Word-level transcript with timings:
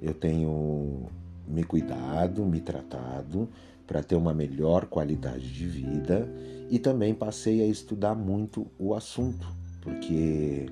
eu 0.00 0.14
tenho 0.14 1.06
me 1.46 1.62
cuidado, 1.62 2.44
me 2.44 2.60
tratado 2.60 3.48
para 3.86 4.02
ter 4.02 4.14
uma 4.14 4.32
melhor 4.32 4.86
qualidade 4.86 5.52
de 5.52 5.66
vida 5.66 6.28
e 6.70 6.78
também 6.78 7.14
passei 7.14 7.62
a 7.62 7.66
estudar 7.66 8.14
muito 8.14 8.66
o 8.78 8.94
assunto, 8.94 9.46
porque 9.80 10.66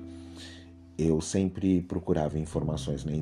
eu 0.97 1.21
sempre 1.21 1.81
procurava 1.81 2.39
informações 2.39 3.05
na, 3.05 3.15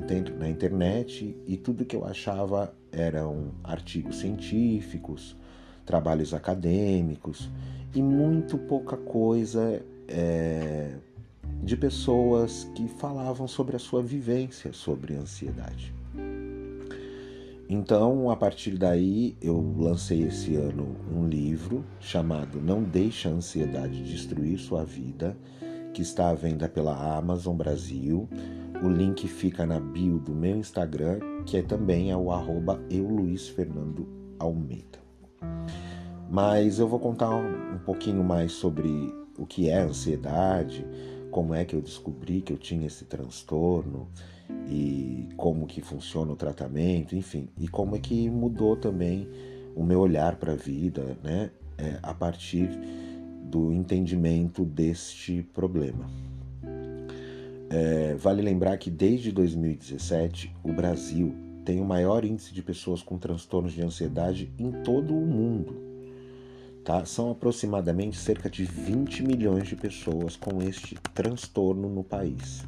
internet 0.48 1.36
e 1.46 1.56
tudo 1.56 1.84
que 1.84 1.94
eu 1.94 2.04
achava 2.06 2.74
eram 2.90 3.52
artigos 3.62 4.20
científicos, 4.20 5.36
trabalhos 5.84 6.32
acadêmicos 6.32 7.50
e 7.94 8.00
muito 8.00 8.56
pouca 8.56 8.96
coisa 8.96 9.84
é, 10.08 10.94
de 11.62 11.76
pessoas 11.76 12.64
que 12.74 12.88
falavam 12.88 13.46
sobre 13.46 13.76
a 13.76 13.78
sua 13.78 14.02
vivência 14.02 14.72
sobre 14.72 15.14
ansiedade. 15.14 15.94
Então, 17.68 18.30
a 18.30 18.36
partir 18.36 18.78
daí, 18.78 19.36
eu 19.42 19.74
lancei 19.76 20.22
esse 20.22 20.54
ano 20.54 20.96
um 21.12 21.26
livro 21.26 21.84
chamado 21.98 22.60
Não 22.60 22.82
Deixe 22.82 23.26
a 23.26 23.32
Ansiedade 23.32 24.04
Destruir 24.04 24.56
Sua 24.58 24.84
Vida 24.84 25.36
que 25.96 26.02
está 26.02 26.28
à 26.28 26.34
venda 26.34 26.68
pela 26.68 27.16
Amazon 27.16 27.56
Brasil. 27.56 28.28
O 28.84 28.88
link 28.90 29.26
fica 29.26 29.64
na 29.64 29.80
bio 29.80 30.18
do 30.18 30.34
meu 30.34 30.58
Instagram, 30.58 31.20
que 31.46 31.56
é 31.56 31.62
também 31.62 32.10
é 32.10 32.16
o 32.16 32.30
arroba. 32.30 32.78
Mas 36.28 36.78
eu 36.78 36.86
vou 36.86 36.98
contar 37.00 37.34
um 37.34 37.78
pouquinho 37.78 38.22
mais 38.22 38.52
sobre 38.52 39.10
o 39.38 39.46
que 39.46 39.70
é 39.70 39.78
ansiedade, 39.80 40.86
como 41.30 41.54
é 41.54 41.64
que 41.64 41.74
eu 41.74 41.80
descobri 41.80 42.42
que 42.42 42.52
eu 42.52 42.58
tinha 42.58 42.86
esse 42.86 43.06
transtorno 43.06 44.06
e 44.68 45.30
como 45.34 45.66
que 45.66 45.80
funciona 45.80 46.30
o 46.30 46.36
tratamento, 46.36 47.16
enfim, 47.16 47.48
e 47.58 47.68
como 47.68 47.96
é 47.96 47.98
que 47.98 48.28
mudou 48.28 48.76
também 48.76 49.26
o 49.74 49.82
meu 49.82 50.00
olhar 50.00 50.36
para 50.36 50.52
a 50.52 50.56
vida, 50.56 51.16
né, 51.24 51.50
é, 51.78 51.98
a 52.02 52.12
partir 52.12 52.68
do 53.50 53.72
entendimento 53.72 54.64
deste 54.64 55.42
problema. 55.54 56.08
É, 57.68 58.14
vale 58.14 58.42
lembrar 58.42 58.76
que 58.78 58.90
desde 58.90 59.32
2017 59.32 60.54
o 60.62 60.72
Brasil 60.72 61.34
tem 61.64 61.80
o 61.80 61.84
maior 61.84 62.24
índice 62.24 62.54
de 62.54 62.62
pessoas 62.62 63.02
com 63.02 63.18
transtornos 63.18 63.72
de 63.72 63.82
ansiedade 63.82 64.52
em 64.58 64.70
todo 64.70 65.12
o 65.12 65.26
mundo. 65.26 65.74
Tá? 66.84 67.04
São 67.04 67.32
aproximadamente 67.32 68.16
cerca 68.16 68.48
de 68.48 68.64
20 68.64 69.24
milhões 69.24 69.66
de 69.66 69.74
pessoas 69.74 70.36
com 70.36 70.62
este 70.62 70.96
transtorno 71.12 71.88
no 71.88 72.04
país. 72.04 72.64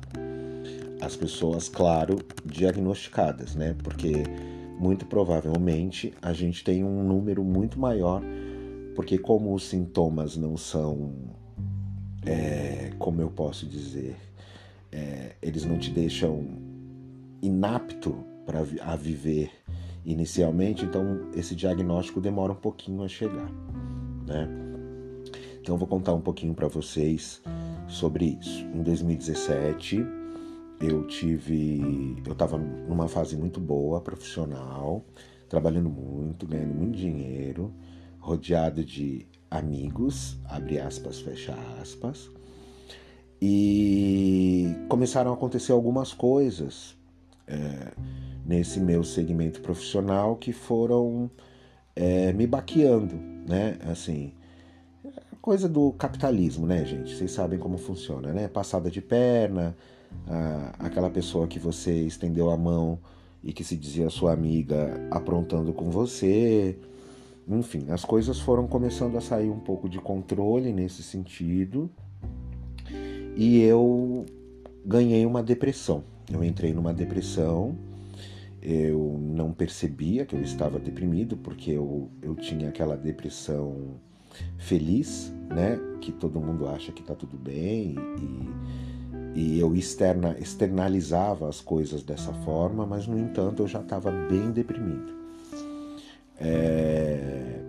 As 1.01 1.15
pessoas, 1.15 1.69
claro, 1.69 2.19
diagnosticadas, 2.45 3.55
né? 3.55 3.77
Porque 3.85 4.25
muito 4.81 5.07
provavelmente 5.07 6.13
a 6.21 6.33
gente 6.33 6.65
tem 6.65 6.83
um 6.83 7.05
número 7.05 7.45
muito 7.45 7.79
maior 7.79 8.21
porque 8.99 9.17
como 9.17 9.55
os 9.55 9.63
sintomas 9.63 10.37
não 10.37 10.57
são, 10.57 11.13
é, 12.27 12.91
como 12.99 13.23
eu 13.23 13.31
posso 13.31 13.65
dizer, 13.65 14.17
é, 14.91 15.37
eles 15.41 15.65
não 15.65 15.79
te 15.79 15.93
deixam 15.93 16.45
inapto 17.41 18.25
para 18.45 18.59
a 18.83 18.97
viver 18.97 19.53
inicialmente, 20.05 20.85
então 20.85 21.31
esse 21.33 21.55
diagnóstico 21.55 22.21
demora 22.21 22.51
um 22.51 22.57
pouquinho 22.57 23.05
a 23.05 23.09
chegar, 23.09 23.49
né? 24.27 24.49
Então 25.61 25.77
eu 25.77 25.79
vou 25.79 25.87
contar 25.87 26.13
um 26.13 26.21
pouquinho 26.21 26.53
para 26.53 26.67
vocês 26.67 27.41
sobre 27.87 28.37
isso. 28.43 28.65
Em 28.75 28.83
2017 28.83 30.05
eu 30.81 31.07
tive, 31.07 32.17
eu 32.27 32.33
estava 32.33 32.59
numa 32.59 33.07
fase 33.07 33.37
muito 33.37 33.61
boa 33.61 34.01
profissional, 34.01 35.05
trabalhando 35.49 35.89
muito, 35.89 36.49
ganhando 36.49 36.75
muito 36.75 36.97
dinheiro 36.97 37.73
rodeado 38.19 38.85
de 38.85 39.27
amigos, 39.51 40.39
abre 40.45 40.79
aspas, 40.79 41.21
fecha 41.21 41.55
aspas, 41.81 42.31
e 43.41 44.75
começaram 44.89 45.31
a 45.31 45.35
acontecer 45.35 45.73
algumas 45.73 46.13
coisas 46.13 46.97
é, 47.47 47.93
nesse 48.45 48.81
meu 48.81 49.05
segmento 49.05 49.61
profissional 49.61 50.37
que 50.37 50.53
foram 50.53 51.31
é, 51.95 52.33
me 52.33 52.47
baqueando, 52.47 53.15
né? 53.47 53.79
Assim, 53.91 54.33
coisa 55.41 55.69
do 55.69 55.93
capitalismo, 55.93 56.67
né, 56.67 56.85
gente? 56.85 57.15
Vocês 57.15 57.31
sabem 57.31 57.59
como 57.59 57.79
funciona, 57.79 58.33
né? 58.33 58.49
Passada 58.49 58.91
de 58.91 59.01
perna, 59.01 59.77
aquela 60.79 61.11
pessoa 61.11 61.47
que 61.47 61.59
você 61.59 61.93
estendeu 61.93 62.51
a 62.51 62.57
mão 62.57 62.99
e 63.43 63.53
que 63.53 63.63
se 63.63 63.77
dizia 63.77 64.11
sua 64.11 64.33
amiga 64.33 65.07
aprontando 65.11 65.73
com 65.73 65.91
você, 65.91 66.79
enfim, 67.49 67.87
as 67.89 68.05
coisas 68.05 68.39
foram 68.39 68.67
começando 68.67 69.17
a 69.17 69.21
sair 69.21 69.49
um 69.49 69.59
pouco 69.59 69.89
de 69.89 69.99
controle 69.99 70.73
nesse 70.73 71.03
sentido 71.03 71.91
e 73.35 73.63
eu 73.63 74.27
ganhei 74.85 75.25
uma 75.25 75.43
depressão. 75.43 76.05
Eu 76.31 76.45
entrei 76.45 76.75
numa 76.75 76.93
depressão, 76.93 77.75
eu 78.61 79.19
não 79.19 79.53
percebia 79.53 80.27
que 80.27 80.37
eu 80.37 80.43
estava 80.43 80.79
deprimido 80.79 81.39
porque 81.39 81.71
eu, 81.71 82.11
eu 82.21 82.35
tinha 82.35 82.69
aquela 82.69 82.97
depressão 82.97 83.95
feliz, 84.59 85.33
né? 85.49 85.79
Que 86.03 86.13
todo 86.13 86.41
mundo 86.41 86.69
acha 86.69 86.93
que 86.93 87.03
tá 87.03 87.15
tudo 87.15 87.39
bem 87.39 87.95
e, 89.35 89.41
e 89.41 89.59
eu 89.59 89.75
externa, 89.75 90.37
externalizava 90.39 91.49
as 91.49 91.63
coisas 91.63 92.03
dessa 92.03 92.33
forma, 92.45 92.85
mas 92.85 93.07
no 93.07 93.19
entanto 93.19 93.63
eu 93.63 93.67
já 93.67 93.81
estava 93.81 94.11
bem 94.11 94.51
deprimido. 94.51 95.18
É... 96.41 97.61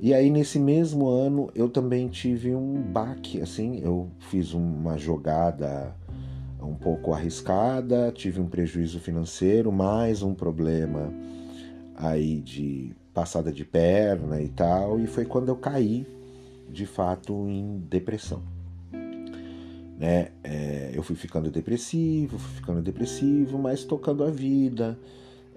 E 0.00 0.14
aí 0.14 0.30
nesse 0.30 0.58
mesmo 0.58 1.08
ano 1.08 1.50
eu 1.54 1.68
também 1.68 2.08
tive 2.08 2.54
um 2.54 2.80
baque, 2.80 3.40
assim, 3.40 3.80
eu 3.82 4.08
fiz 4.30 4.54
uma 4.54 4.96
jogada 4.96 5.94
um 6.62 6.74
pouco 6.74 7.12
arriscada, 7.12 8.12
tive 8.12 8.40
um 8.40 8.46
prejuízo 8.46 9.00
financeiro, 9.00 9.72
mais 9.72 10.22
um 10.22 10.34
problema 10.34 11.12
aí 11.96 12.40
de 12.40 12.92
passada 13.12 13.50
de 13.50 13.64
perna 13.64 14.40
e 14.40 14.48
tal, 14.48 15.00
e 15.00 15.06
foi 15.06 15.24
quando 15.24 15.48
eu 15.48 15.56
caí 15.56 16.06
de 16.70 16.86
fato 16.86 17.48
em 17.48 17.78
depressão. 17.88 18.42
Né? 19.98 20.28
É, 20.44 20.92
eu 20.94 21.02
fui 21.02 21.16
ficando 21.16 21.50
depressivo, 21.50 22.38
fui 22.38 22.56
ficando 22.56 22.80
depressivo, 22.80 23.58
mas 23.58 23.82
tocando 23.82 24.22
a 24.22 24.30
vida, 24.30 24.96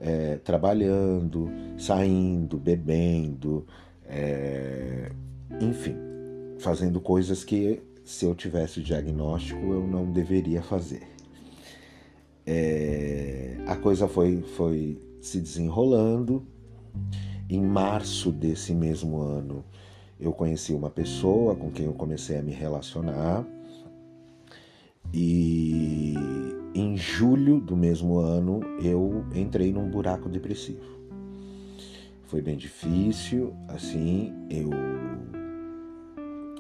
é, 0.02 0.38
trabalhando, 0.38 1.50
saindo, 1.78 2.58
bebendo, 2.58 3.66
é, 4.06 5.12
enfim, 5.62 5.96
fazendo 6.58 7.00
coisas 7.00 7.44
que 7.44 7.82
se 8.04 8.26
eu 8.26 8.34
tivesse 8.34 8.82
diagnóstico 8.82 9.62
eu 9.72 9.88
não 9.88 10.12
deveria 10.12 10.62
fazer. 10.62 11.04
É, 12.46 13.58
a 13.68 13.76
coisa 13.76 14.08
foi, 14.08 14.42
foi 14.42 15.00
se 15.22 15.40
desenrolando. 15.40 16.46
Em 17.48 17.62
março 17.62 18.32
desse 18.32 18.74
mesmo 18.74 19.20
ano, 19.22 19.64
eu 20.20 20.32
conheci 20.32 20.74
uma 20.74 20.90
pessoa 20.90 21.54
com 21.54 21.70
quem 21.70 21.86
eu 21.86 21.94
comecei 21.94 22.38
a 22.38 22.42
me 22.42 22.54
relacionar 22.54 23.46
e 25.14 26.16
em 26.74 26.96
julho 26.96 27.60
do 27.60 27.76
mesmo 27.76 28.18
ano 28.20 28.62
eu 28.82 29.26
entrei 29.36 29.72
num 29.72 29.90
buraco 29.90 30.30
depressivo. 30.30 31.00
Foi 32.24 32.42
bem 32.42 32.56
difícil, 32.56 33.54
assim, 33.68 34.34
eu 34.50 34.70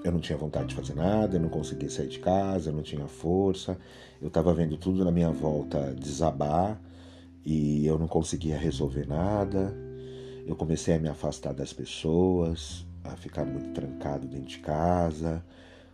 eu 0.04 0.12
não 0.12 0.20
tinha 0.20 0.38
vontade 0.38 0.70
de 0.70 0.76
fazer 0.76 0.96
nada, 0.96 1.38
eu 1.38 1.42
não 1.42 1.50
conseguia 1.50 1.90
sair 1.90 2.08
de 2.08 2.18
casa, 2.20 2.72
eu 2.72 2.74
não 2.74 2.82
tinha 2.82 3.08
força, 3.08 3.78
eu 4.20 4.30
estava 4.30 4.52
vendo 4.52 4.76
tudo 4.76 5.06
na 5.06 5.12
minha 5.12 5.32
volta 5.32 5.94
desabar 5.94 6.82
e 7.46 7.86
eu 7.86 8.00
não 8.00 8.08
conseguia 8.08 8.58
resolver 8.58 9.08
nada. 9.08 9.74
Eu 10.46 10.56
comecei 10.56 10.96
a 10.96 11.00
me 11.00 11.08
afastar 11.08 11.54
das 11.54 11.72
pessoas, 11.72 12.86
a 13.04 13.16
ficar 13.16 13.46
muito 13.46 13.74
trancado 13.74 14.28
dentro 14.28 14.48
de 14.48 14.58
casa. 14.58 15.44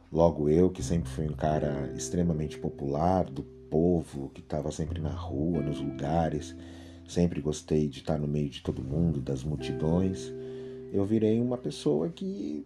Logo 0.10 0.48
eu, 0.48 0.70
que 0.70 0.82
sempre 0.82 1.10
fui 1.10 1.28
um 1.28 1.34
cara 1.34 1.92
extremamente 1.94 2.58
popular, 2.58 3.26
do 3.26 3.44
povo, 3.70 4.30
que 4.34 4.42
estava 4.42 4.72
sempre 4.72 5.02
na 5.02 5.12
rua, 5.12 5.62
nos 5.62 5.80
lugares, 5.80 6.56
sempre 7.08 7.42
gostei 7.42 7.88
de 7.88 8.00
estar 8.00 8.18
no 8.18 8.28
meio 8.28 8.50
de 8.50 8.62
todo 8.62 8.84
mundo, 8.84 9.22
das 9.22 9.44
multidões, 9.44 10.32
eu 10.92 11.06
virei 11.06 11.40
uma 11.40 11.58
pessoa 11.58 12.10
que 12.10 12.66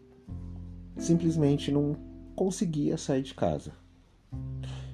simplesmente 0.97 1.71
não 1.71 1.95
conseguia 2.35 2.97
sair 2.97 3.23
de 3.23 3.33
casa. 3.33 3.73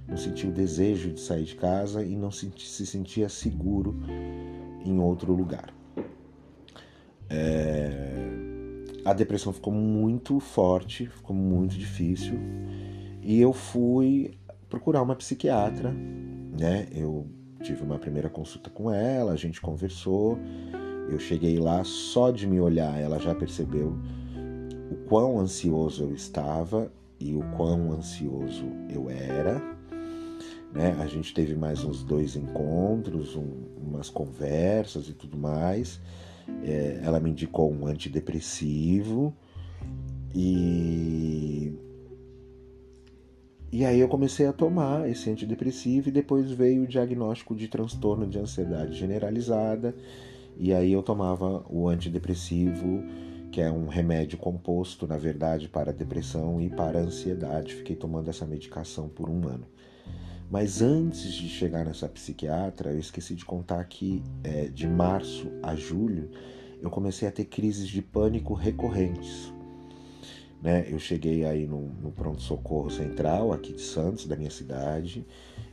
Não 0.08 0.18
sentia 0.18 0.50
o 0.50 0.54
desejo 0.54 1.12
de 1.12 1.20
sair 1.20 1.44
de 1.44 1.56
casa 1.56 2.04
e 2.04 2.16
não 2.16 2.32
se 2.32 2.86
sentia 2.86 3.28
seguro 3.28 3.96
em 4.86 4.98
outro 5.00 5.34
lugar. 5.34 5.74
É... 7.30 8.14
A 9.04 9.14
depressão 9.14 9.54
ficou 9.54 9.74
muito 9.74 10.40
forte, 10.40 11.08
ficou 11.08 11.36
muito 11.36 11.78
difícil 11.78 12.38
e 13.22 13.40
eu 13.40 13.54
fui 13.54 14.38
procurar 14.70 15.02
uma 15.02 15.16
psiquiatra, 15.16 15.92
né? 15.92 16.88
Eu 16.92 17.28
tive 17.62 17.84
uma 17.84 17.98
primeira 17.98 18.30
consulta 18.30 18.70
com 18.70 18.92
ela, 18.92 19.34
a 19.34 19.36
gente 19.36 19.62
conversou. 19.62 20.38
Eu 21.10 21.20
cheguei 21.20 21.58
lá 21.58 21.84
só 21.84 22.32
de 22.32 22.46
me 22.46 22.60
olhar, 22.60 23.00
ela 23.00 23.20
já 23.20 23.34
percebeu 23.34 23.98
o 24.92 24.96
quão 25.08 25.40
ansioso 25.40 26.04
eu 26.04 26.14
estava 26.14 26.92
e 27.20 27.34
o 27.34 27.42
quão 27.56 27.92
ansioso 27.92 28.66
eu 28.90 29.10
era. 29.10 29.62
Né? 30.74 30.96
A 31.00 31.08
gente 31.08 31.34
teve 31.34 31.56
mais 31.56 31.84
uns 31.84 32.04
dois 32.04 32.36
encontros, 32.36 33.36
um, 33.36 33.48
umas 33.78 34.10
conversas 34.10 35.08
e 35.08 35.14
tudo 35.14 35.38
mais. 35.38 36.00
É, 36.64 37.00
ela 37.04 37.20
me 37.20 37.32
indicou 37.32 37.72
um 37.72 37.88
antidepressivo 37.88 39.34
e 40.36 41.74
e 43.72 43.86
aí 43.86 44.00
eu 44.00 44.08
comecei 44.08 44.48
a 44.48 44.54
tomar 44.54 45.10
esse 45.10 45.30
antidepressivo 45.30 46.10
e 46.10 46.12
depois 46.12 46.50
veio 46.52 46.84
o 46.84 46.88
diagnóstico 46.88 47.56
de 47.56 47.68
transtorno 47.68 48.26
de 48.26 48.40
ansiedade 48.40 48.98
generalizada. 48.98 49.94
E 50.58 50.74
aí 50.74 50.94
eu 50.94 51.04
tomava 51.04 51.66
o 51.70 51.88
antidepressivo 51.88 53.04
que 53.52 53.62
é 53.62 53.72
um 53.72 53.88
remédio 53.88 54.38
composto, 54.38 55.08
na 55.08 55.18
verdade, 55.18 55.68
para 55.68 55.94
depressão 55.94 56.62
e 56.62 56.70
para 56.70 57.00
ansiedade. 57.00 57.76
Fiquei 57.76 57.96
tomando 57.96 58.30
essa 58.30 58.46
medicação 58.46 59.08
por 59.08 59.30
um 59.30 59.48
ano. 59.48 59.66
Mas 60.50 60.82
antes 60.82 61.34
de 61.34 61.50
chegar 61.50 61.86
nessa 61.86 62.08
psiquiatra, 62.08 62.92
eu 62.92 63.00
esqueci 63.00 63.36
de 63.36 63.44
contar 63.44 63.84
que 63.86 64.24
é, 64.44 64.66
de 64.66 64.88
março 64.88 65.52
a 65.62 65.76
julho 65.76 66.30
eu 66.82 66.90
comecei 66.90 67.28
a 67.28 67.32
ter 67.32 67.46
crises 67.46 67.88
de 67.88 68.02
pânico 68.02 68.54
recorrentes. 68.54 69.52
Né? 70.62 70.86
Eu 70.90 71.00
cheguei 71.00 71.46
aí 71.46 71.68
no, 71.68 71.90
no 72.02 72.12
pronto-socorro 72.12 72.90
central 72.90 73.54
aqui 73.54 73.74
de 73.74 73.82
Santos, 73.82 74.26
da 74.26 74.36
minha 74.36 74.50
cidade, 74.50 75.26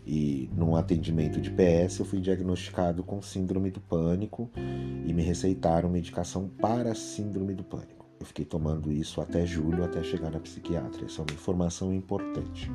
e 0.06 0.50
num 0.54 0.76
atendimento 0.76 1.40
de 1.40 1.50
PS 1.50 1.98
eu 1.98 2.04
fui 2.04 2.20
diagnosticado 2.20 3.02
com 3.02 3.22
síndrome 3.22 3.70
do 3.70 3.80
pânico 3.80 4.50
e 5.06 5.12
me 5.12 5.22
receitaram 5.22 5.88
medicação 5.88 6.48
para 6.60 6.94
síndrome 6.94 7.54
do 7.54 7.64
pânico. 7.64 8.04
Eu 8.20 8.26
fiquei 8.26 8.44
tomando 8.44 8.92
isso 8.92 9.20
até 9.20 9.46
julho, 9.46 9.84
até 9.84 10.02
chegar 10.02 10.30
na 10.30 10.40
psiquiatra. 10.40 11.04
Essa 11.04 11.22
é 11.22 11.24
uma 11.24 11.34
informação 11.34 11.92
importante. 11.92 12.70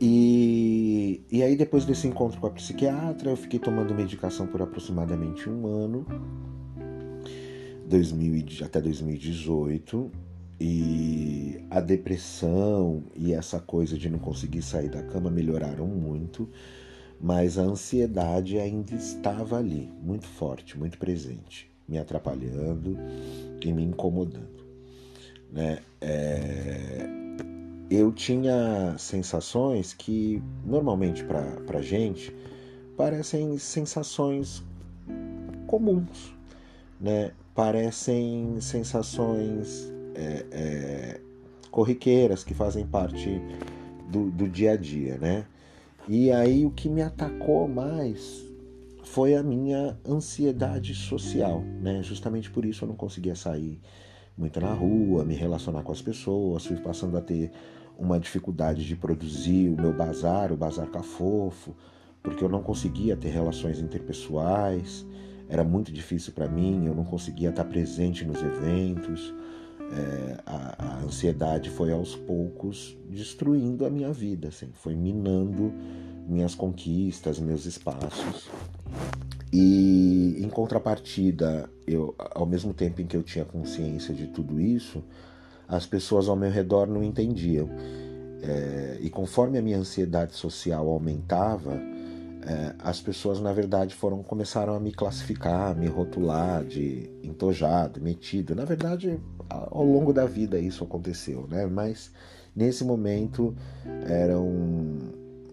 E, 0.00 1.24
e 1.30 1.42
aí, 1.42 1.56
depois 1.56 1.84
desse 1.84 2.06
encontro 2.06 2.40
com 2.40 2.46
a 2.46 2.50
psiquiatra, 2.50 3.30
eu 3.30 3.36
fiquei 3.36 3.58
tomando 3.58 3.92
medicação 3.94 4.46
por 4.46 4.62
aproximadamente 4.62 5.48
um 5.50 5.66
ano, 5.66 6.06
2000, 7.88 8.64
até 8.64 8.80
2018, 8.80 10.10
e 10.60 11.64
a 11.70 11.80
depressão 11.80 13.02
e 13.16 13.32
essa 13.32 13.58
coisa 13.58 13.96
de 13.96 14.10
não 14.10 14.18
conseguir 14.18 14.62
sair 14.62 14.88
da 14.88 15.02
cama 15.02 15.30
melhoraram 15.30 15.86
muito, 15.86 16.48
mas 17.20 17.58
a 17.58 17.62
ansiedade 17.62 18.58
ainda 18.58 18.94
estava 18.94 19.56
ali, 19.56 19.90
muito 20.02 20.26
forte, 20.26 20.78
muito 20.78 20.98
presente, 20.98 21.70
me 21.88 21.98
atrapalhando 21.98 22.96
e 23.60 23.72
me 23.72 23.82
incomodando. 23.82 24.64
Né? 25.52 25.78
É... 26.00 27.06
Eu 27.90 28.12
tinha 28.12 28.96
sensações 28.98 29.94
que 29.94 30.42
normalmente 30.64 31.24
para 31.24 31.80
gente 31.80 32.34
parecem 32.96 33.56
sensações 33.56 34.62
comuns, 35.66 36.34
né? 37.00 37.32
Parecem 37.58 38.60
sensações 38.60 39.92
é, 40.14 40.46
é, 40.52 41.20
corriqueiras 41.72 42.44
que 42.44 42.54
fazem 42.54 42.86
parte 42.86 43.42
do, 44.08 44.30
do 44.30 44.48
dia 44.48 44.74
a 44.74 44.76
dia, 44.76 45.18
né? 45.18 45.44
E 46.06 46.30
aí 46.30 46.64
o 46.64 46.70
que 46.70 46.88
me 46.88 47.02
atacou 47.02 47.66
mais 47.66 48.46
foi 49.02 49.34
a 49.34 49.42
minha 49.42 49.98
ansiedade 50.08 50.94
social, 50.94 51.60
né? 51.82 52.00
Justamente 52.00 52.48
por 52.48 52.64
isso 52.64 52.84
eu 52.84 52.88
não 52.90 52.94
conseguia 52.94 53.34
sair 53.34 53.80
muito 54.36 54.60
na 54.60 54.72
rua, 54.72 55.24
me 55.24 55.34
relacionar 55.34 55.82
com 55.82 55.90
as 55.90 56.00
pessoas, 56.00 56.64
fui 56.64 56.76
passando 56.76 57.18
a 57.18 57.20
ter 57.20 57.50
uma 57.98 58.20
dificuldade 58.20 58.86
de 58.86 58.94
produzir 58.94 59.68
o 59.68 59.76
meu 59.76 59.92
bazar, 59.92 60.52
o 60.52 60.56
bazar 60.56 60.86
cafofo, 60.86 61.74
porque 62.22 62.44
eu 62.44 62.48
não 62.48 62.62
conseguia 62.62 63.16
ter 63.16 63.30
relações 63.30 63.80
interpessoais, 63.80 65.04
era 65.48 65.64
muito 65.64 65.90
difícil 65.90 66.32
para 66.32 66.48
mim, 66.48 66.86
eu 66.86 66.94
não 66.94 67.04
conseguia 67.04 67.50
estar 67.50 67.64
presente 67.64 68.24
nos 68.24 68.42
eventos 68.42 69.32
é, 69.90 70.36
a, 70.44 70.74
a, 70.78 70.98
ansiedade 71.04 71.70
foi 71.70 71.90
aos 71.92 72.14
poucos 72.14 72.96
destruindo 73.08 73.86
a 73.86 73.90
minha 73.90 74.12
vida, 74.12 74.48
assim, 74.48 74.68
foi 74.74 74.94
minando 74.94 75.72
minhas 76.26 76.54
conquistas, 76.54 77.38
meus 77.38 77.64
espaços. 77.64 78.50
E 79.50 80.36
em 80.38 80.48
contrapartida, 80.50 81.70
eu, 81.86 82.14
ao 82.18 82.44
mesmo 82.44 82.74
tempo 82.74 83.00
em 83.00 83.06
que 83.06 83.16
eu 83.16 83.22
tinha 83.22 83.46
consciência 83.46 84.14
de 84.14 84.26
tudo 84.26 84.60
isso, 84.60 85.02
as 85.66 85.86
pessoas 85.86 86.28
ao 86.28 86.36
meu 86.36 86.50
redor 86.50 86.86
não 86.86 87.02
entendiam. 87.02 87.70
É, 88.42 88.98
e 89.00 89.08
conforme 89.08 89.56
a 89.58 89.62
minha 89.62 89.78
ansiedade 89.78 90.36
social 90.36 90.86
aumentava, 90.86 91.80
é, 92.48 92.74
as 92.78 92.98
pessoas 92.98 93.40
na 93.40 93.52
verdade 93.52 93.94
foram 93.94 94.22
começaram 94.22 94.74
a 94.74 94.80
me 94.80 94.90
classificar, 94.90 95.76
me 95.76 95.86
rotular 95.86 96.64
de 96.64 97.10
entojado, 97.22 98.00
metido. 98.00 98.54
Na 98.54 98.64
verdade, 98.64 99.20
ao 99.50 99.84
longo 99.84 100.14
da 100.14 100.24
vida 100.24 100.58
isso 100.58 100.82
aconteceu, 100.82 101.46
né? 101.46 101.66
Mas 101.66 102.10
nesse 102.56 102.84
momento 102.84 103.54
era 104.06 104.40
um, 104.40 104.98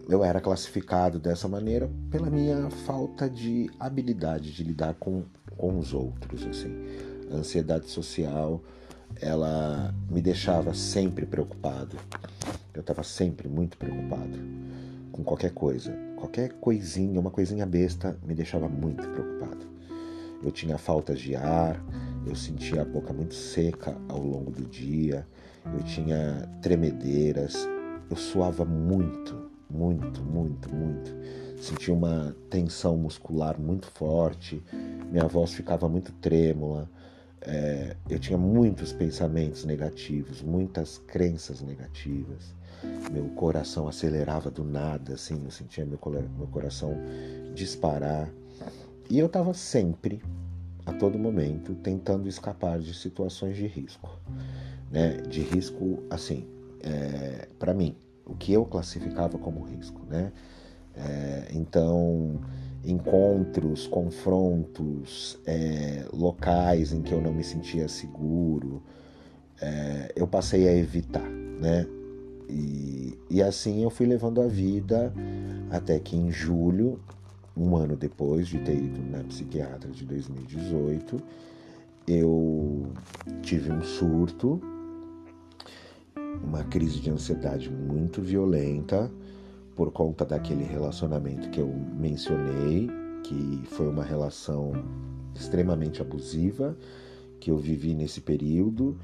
eu 0.08 0.24
era 0.24 0.40
classificado 0.40 1.18
dessa 1.18 1.46
maneira 1.46 1.90
pela 2.10 2.30
minha 2.30 2.70
falta 2.70 3.28
de 3.28 3.68
habilidade 3.78 4.50
de 4.50 4.64
lidar 4.64 4.94
com, 4.94 5.22
com 5.54 5.78
os 5.78 5.92
outros, 5.92 6.46
assim. 6.46 6.72
A 7.30 7.36
ansiedade 7.36 7.90
social, 7.90 8.62
ela 9.20 9.94
me 10.10 10.22
deixava 10.22 10.72
sempre 10.72 11.26
preocupado. 11.26 11.98
Eu 12.72 12.80
estava 12.80 13.02
sempre 13.02 13.48
muito 13.48 13.76
preocupado 13.76 14.38
com 15.16 15.24
qualquer 15.24 15.52
coisa. 15.52 15.92
Qualquer 16.16 16.52
coisinha, 16.54 17.18
uma 17.18 17.30
coisinha 17.30 17.64
besta, 17.64 18.18
me 18.24 18.34
deixava 18.34 18.68
muito 18.68 19.08
preocupado. 19.08 19.66
Eu 20.42 20.50
tinha 20.52 20.76
falta 20.76 21.14
de 21.14 21.34
ar, 21.34 21.82
eu 22.26 22.36
sentia 22.36 22.82
a 22.82 22.84
boca 22.84 23.12
muito 23.12 23.34
seca 23.34 23.96
ao 24.08 24.20
longo 24.20 24.50
do 24.50 24.64
dia, 24.64 25.26
eu 25.64 25.82
tinha 25.82 26.48
tremedeiras, 26.60 27.66
eu 28.10 28.16
suava 28.16 28.64
muito, 28.64 29.50
muito, 29.70 30.22
muito, 30.22 30.72
muito. 30.72 31.10
Sentia 31.60 31.94
uma 31.94 32.36
tensão 32.50 32.96
muscular 32.98 33.58
muito 33.58 33.86
forte, 33.86 34.62
minha 35.10 35.26
voz 35.26 35.54
ficava 35.54 35.88
muito 35.88 36.12
trêmula, 36.12 36.88
é, 37.46 37.96
eu 38.10 38.18
tinha 38.18 38.38
muitos 38.38 38.92
pensamentos 38.92 39.64
negativos, 39.64 40.42
muitas 40.42 40.98
crenças 40.98 41.62
negativas 41.62 42.56
meu 43.10 43.24
coração 43.30 43.88
acelerava 43.88 44.50
do 44.50 44.64
nada, 44.64 45.14
assim, 45.14 45.40
eu 45.44 45.50
sentia 45.50 45.84
meu, 45.84 45.98
meu 46.36 46.46
coração 46.48 46.94
disparar. 47.54 48.28
E 49.08 49.18
eu 49.18 49.26
estava 49.26 49.54
sempre 49.54 50.22
a 50.84 50.92
todo 50.92 51.18
momento 51.18 51.74
tentando 51.76 52.28
escapar 52.28 52.78
de 52.78 52.92
situações 52.94 53.56
de 53.56 53.66
risco, 53.66 54.10
né? 54.90 55.18
De 55.28 55.40
risco, 55.40 56.02
assim, 56.10 56.46
é, 56.82 57.48
para 57.58 57.72
mim, 57.72 57.96
o 58.24 58.34
que 58.34 58.52
eu 58.52 58.64
classificava 58.64 59.38
como 59.38 59.62
risco, 59.64 60.00
né? 60.08 60.32
É, 60.94 61.48
então, 61.52 62.40
encontros, 62.86 63.86
confrontos, 63.86 65.38
é, 65.44 66.06
locais 66.12 66.92
em 66.92 67.02
que 67.02 67.12
eu 67.12 67.20
não 67.20 67.32
me 67.32 67.42
sentia 67.42 67.88
seguro, 67.88 68.82
é, 69.60 70.12
eu 70.14 70.26
passei 70.26 70.68
a 70.68 70.74
evitar, 70.74 71.28
né? 71.28 71.86
E, 72.48 73.18
e 73.28 73.42
assim 73.42 73.82
eu 73.82 73.90
fui 73.90 74.06
levando 74.06 74.40
a 74.40 74.46
vida 74.46 75.12
até 75.70 75.98
que 75.98 76.16
em 76.16 76.30
julho, 76.30 77.00
um 77.56 77.76
ano 77.76 77.96
depois 77.96 78.46
de 78.46 78.58
ter 78.58 78.76
ido 78.76 79.02
na 79.10 79.24
psiquiatra 79.24 79.90
de 79.90 80.04
2018, 80.04 81.20
eu 82.06 82.86
tive 83.42 83.72
um 83.72 83.82
surto, 83.82 84.60
uma 86.44 86.62
crise 86.64 87.00
de 87.00 87.10
ansiedade 87.10 87.68
muito 87.68 88.22
violenta 88.22 89.10
por 89.76 89.92
conta 89.92 90.24
daquele 90.24 90.64
relacionamento 90.64 91.50
que 91.50 91.60
eu 91.60 91.68
mencionei, 91.68 92.88
que 93.22 93.62
foi 93.66 93.86
uma 93.86 94.02
relação 94.02 94.72
extremamente 95.34 96.00
abusiva 96.00 96.76
que 97.38 97.50
eu 97.50 97.58
vivi 97.58 97.94
nesse 97.94 98.22
período 98.22 98.98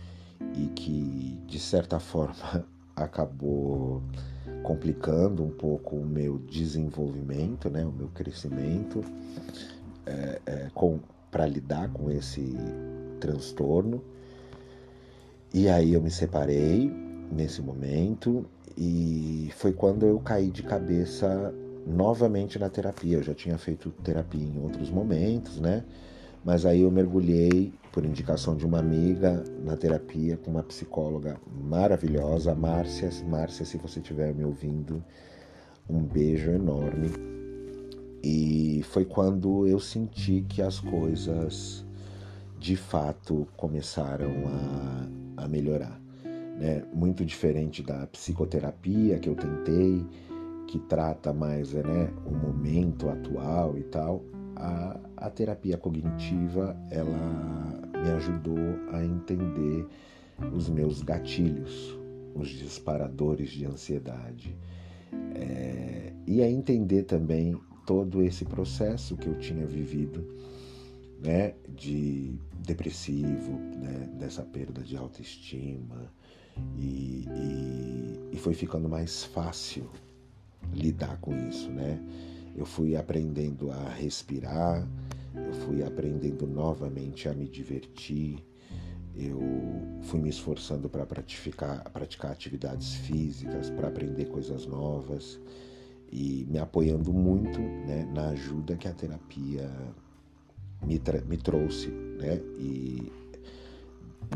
e 0.56 0.66
que 0.68 1.38
de 1.46 1.58
certa 1.58 2.00
forma 2.00 2.66
acabou 2.96 4.02
complicando 4.62 5.44
um 5.44 5.50
pouco 5.50 5.96
o 5.96 6.06
meu 6.06 6.38
desenvolvimento, 6.38 7.68
né, 7.68 7.84
o 7.84 7.92
meu 7.92 8.08
crescimento 8.08 9.02
é, 10.06 10.40
é, 10.46 10.70
para 11.30 11.46
lidar 11.46 11.90
com 11.92 12.10
esse 12.10 12.54
transtorno. 13.20 14.02
E 15.52 15.68
aí 15.68 15.92
eu 15.92 16.00
me 16.00 16.10
separei 16.10 16.90
nesse 17.30 17.60
momento 17.60 18.46
e 18.76 19.50
foi 19.56 19.72
quando 19.72 20.04
eu 20.06 20.18
caí 20.20 20.50
de 20.50 20.62
cabeça 20.62 21.54
novamente 21.86 22.58
na 22.58 22.68
terapia. 22.68 23.18
Eu 23.18 23.22
já 23.22 23.34
tinha 23.34 23.58
feito 23.58 23.90
terapia 24.02 24.44
em 24.44 24.62
outros 24.62 24.90
momentos, 24.90 25.60
né? 25.60 25.84
Mas 26.44 26.66
aí 26.66 26.82
eu 26.82 26.90
mergulhei, 26.90 27.72
por 27.92 28.04
indicação 28.04 28.56
de 28.56 28.66
uma 28.66 28.78
amiga, 28.78 29.44
na 29.64 29.76
terapia 29.76 30.36
com 30.36 30.50
uma 30.50 30.62
psicóloga 30.62 31.36
maravilhosa, 31.62 32.54
Márcia. 32.54 33.10
Márcia, 33.28 33.64
se 33.64 33.76
você 33.76 34.00
estiver 34.00 34.34
me 34.34 34.44
ouvindo, 34.44 35.02
um 35.88 36.02
beijo 36.02 36.50
enorme. 36.50 37.10
E 38.24 38.82
foi 38.84 39.04
quando 39.04 39.66
eu 39.66 39.78
senti 39.78 40.44
que 40.48 40.62
as 40.62 40.80
coisas 40.80 41.84
de 42.58 42.76
fato 42.76 43.46
começaram 43.56 44.32
a, 45.36 45.44
a 45.44 45.48
melhorar. 45.48 46.01
Né? 46.58 46.84
Muito 46.92 47.24
diferente 47.24 47.82
da 47.82 48.06
psicoterapia 48.06 49.18
que 49.18 49.28
eu 49.28 49.34
tentei, 49.34 50.06
que 50.66 50.78
trata 50.78 51.32
mais 51.32 51.72
né, 51.72 52.10
o 52.24 52.34
momento 52.34 53.08
atual 53.08 53.76
e 53.76 53.82
tal 53.84 54.22
a, 54.56 54.98
a 55.16 55.30
terapia 55.30 55.76
cognitiva 55.76 56.76
ela 56.90 57.80
me 57.92 58.10
ajudou 58.12 58.58
a 58.92 59.04
entender 59.04 59.86
os 60.52 60.68
meus 60.68 61.02
gatilhos, 61.02 61.96
os 62.34 62.48
disparadores 62.48 63.50
de 63.50 63.64
ansiedade 63.64 64.56
é, 65.34 66.12
e 66.26 66.42
a 66.42 66.50
entender 66.50 67.04
também 67.04 67.58
todo 67.86 68.22
esse 68.22 68.44
processo 68.44 69.16
que 69.16 69.26
eu 69.26 69.38
tinha 69.38 69.66
vivido, 69.66 70.24
né, 71.22 71.54
de 71.68 72.38
depressivo, 72.60 73.52
né, 73.52 74.08
dessa 74.18 74.42
perda 74.42 74.82
de 74.82 74.96
autoestima 74.96 76.12
e, 76.76 77.26
e, 77.36 78.28
e 78.32 78.36
foi 78.36 78.54
ficando 78.54 78.88
mais 78.88 79.24
fácil 79.24 79.88
lidar 80.72 81.18
com 81.18 81.36
isso, 81.48 81.70
né? 81.70 82.00
eu 82.54 82.66
fui 82.66 82.96
aprendendo 82.96 83.70
a 83.70 83.88
respirar, 83.88 84.86
eu 85.34 85.52
fui 85.64 85.82
aprendendo 85.82 86.46
novamente 86.46 87.28
a 87.28 87.34
me 87.34 87.48
divertir, 87.48 88.38
eu 89.16 89.40
fui 90.02 90.20
me 90.20 90.28
esforçando 90.28 90.88
para 90.88 91.06
praticar, 91.06 91.82
praticar 91.90 92.32
atividades 92.32 92.94
físicas, 92.94 93.70
para 93.70 93.88
aprender 93.88 94.26
coisas 94.26 94.66
novas 94.66 95.38
e 96.10 96.46
me 96.50 96.58
apoiando 96.58 97.12
muito 97.12 97.58
né, 97.58 98.08
na 98.14 98.28
ajuda 98.28 98.76
que 98.76 98.88
a 98.88 98.92
terapia 98.92 99.70
me, 100.82 101.00
me 101.26 101.36
trouxe, 101.36 101.88
né? 101.88 102.36
E 102.58 103.10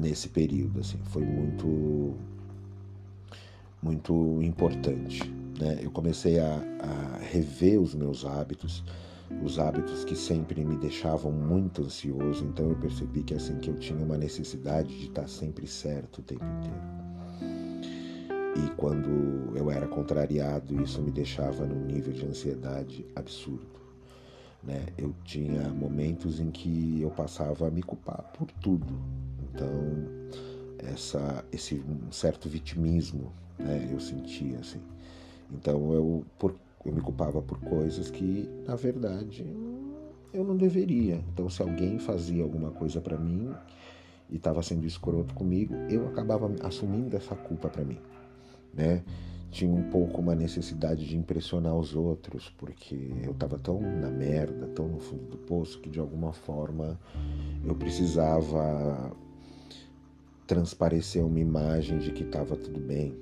nesse 0.00 0.28
período 0.28 0.80
assim 0.80 0.98
foi 1.04 1.24
muito 1.24 2.14
muito 3.82 4.42
importante 4.42 5.22
né? 5.58 5.78
Eu 5.82 5.90
comecei 5.90 6.38
a, 6.38 6.62
a 6.80 7.18
rever 7.18 7.80
os 7.80 7.94
meus 7.94 8.24
hábitos, 8.24 8.84
os 9.42 9.58
hábitos 9.58 10.04
que 10.04 10.14
sempre 10.14 10.64
me 10.64 10.76
deixavam 10.76 11.32
muito 11.32 11.82
ansioso. 11.82 12.44
Então 12.44 12.68
eu 12.68 12.76
percebi 12.76 13.22
que 13.22 13.34
assim 13.34 13.58
que 13.58 13.70
eu 13.70 13.76
tinha 13.78 13.98
uma 13.98 14.18
necessidade 14.18 14.96
de 14.96 15.06
estar 15.06 15.28
sempre 15.28 15.66
certo 15.66 16.18
o 16.18 16.22
tempo 16.22 16.44
inteiro. 16.44 16.96
E 18.56 18.70
quando 18.76 19.54
eu 19.54 19.70
era 19.70 19.86
contrariado, 19.86 20.80
isso 20.82 21.02
me 21.02 21.10
deixava 21.10 21.66
num 21.66 21.84
nível 21.84 22.12
de 22.12 22.24
ansiedade 22.24 23.04
absurdo. 23.14 23.76
Né? 24.62 24.86
Eu 24.96 25.14
tinha 25.24 25.68
momentos 25.68 26.40
em 26.40 26.50
que 26.50 27.00
eu 27.00 27.10
passava 27.10 27.68
a 27.68 27.70
me 27.70 27.82
culpar 27.82 28.32
por 28.36 28.50
tudo. 28.62 28.98
Então, 29.56 29.70
essa, 30.92 31.42
esse 31.50 31.76
um 31.76 32.12
certo 32.12 32.46
vitimismo 32.46 33.32
né? 33.58 33.88
eu 33.90 33.98
sentia 33.98 34.58
assim. 34.58 34.80
Então 35.50 35.94
eu, 35.94 36.24
por, 36.38 36.54
eu 36.84 36.92
me 36.92 37.00
culpava 37.00 37.40
por 37.40 37.58
coisas 37.60 38.10
que, 38.10 38.46
na 38.66 38.76
verdade, 38.76 39.46
eu 40.34 40.44
não 40.44 40.56
deveria. 40.56 41.24
Então, 41.32 41.48
se 41.48 41.62
alguém 41.62 41.98
fazia 41.98 42.42
alguma 42.42 42.70
coisa 42.70 43.00
para 43.00 43.16
mim 43.16 43.50
e 44.28 44.36
estava 44.36 44.62
sendo 44.62 44.86
escroto 44.86 45.32
comigo, 45.34 45.74
eu 45.88 46.06
acabava 46.08 46.54
assumindo 46.62 47.16
essa 47.16 47.34
culpa 47.34 47.70
para 47.70 47.84
mim, 47.84 47.98
né? 48.74 49.02
Tinha 49.50 49.72
um 49.72 49.84
pouco 49.84 50.20
uma 50.20 50.34
necessidade 50.34 51.06
de 51.06 51.16
impressionar 51.16 51.74
os 51.74 51.94
outros, 51.94 52.52
porque 52.58 53.14
eu 53.22 53.30
estava 53.30 53.58
tão 53.58 53.80
na 53.80 54.10
merda, 54.10 54.66
tão 54.74 54.86
no 54.86 54.98
fundo 54.98 55.24
do 55.30 55.38
poço, 55.38 55.80
que 55.80 55.88
de 55.88 55.98
alguma 55.98 56.32
forma 56.32 57.00
eu 57.64 57.74
precisava 57.74 59.16
transparecer 60.46 61.24
uma 61.24 61.40
imagem 61.40 61.98
de 61.98 62.12
que 62.12 62.22
estava 62.22 62.56
tudo 62.56 62.80
bem, 62.80 63.14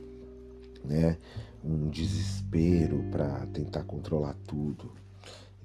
né? 0.85 1.17
um 1.65 1.89
desespero 1.89 3.03
para 3.11 3.47
tentar 3.47 3.85
controlar 3.85 4.37
tudo. 4.47 4.93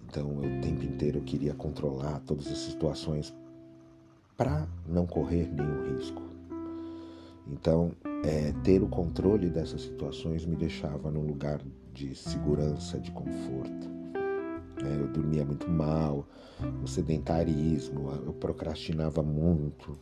Então, 0.07 0.43
eu, 0.43 0.57
o 0.57 0.61
tempo 0.61 0.83
inteiro 0.83 1.19
eu 1.19 1.23
queria 1.23 1.53
controlar 1.53 2.21
todas 2.21 2.47
as 2.47 2.57
situações 2.57 3.33
para 4.37 4.67
não 4.87 5.05
correr 5.05 5.51
nenhum 5.51 5.95
risco. 5.97 6.21
Então, 7.45 7.91
é, 8.23 8.53
ter 8.63 8.81
o 8.81 8.87
controle 8.87 9.49
dessas 9.49 9.81
situações 9.81 10.45
me 10.45 10.55
deixava 10.55 11.11
num 11.11 11.25
lugar 11.25 11.61
de 11.93 12.15
segurança, 12.15 12.99
de 12.99 13.11
conforto. 13.11 13.89
É, 14.81 15.01
eu 15.01 15.07
dormia 15.07 15.43
muito 15.43 15.69
mal, 15.69 16.25
o 16.81 16.87
sedentarismo, 16.87 18.11
eu 18.25 18.33
procrastinava 18.33 19.21
muito, 19.21 19.97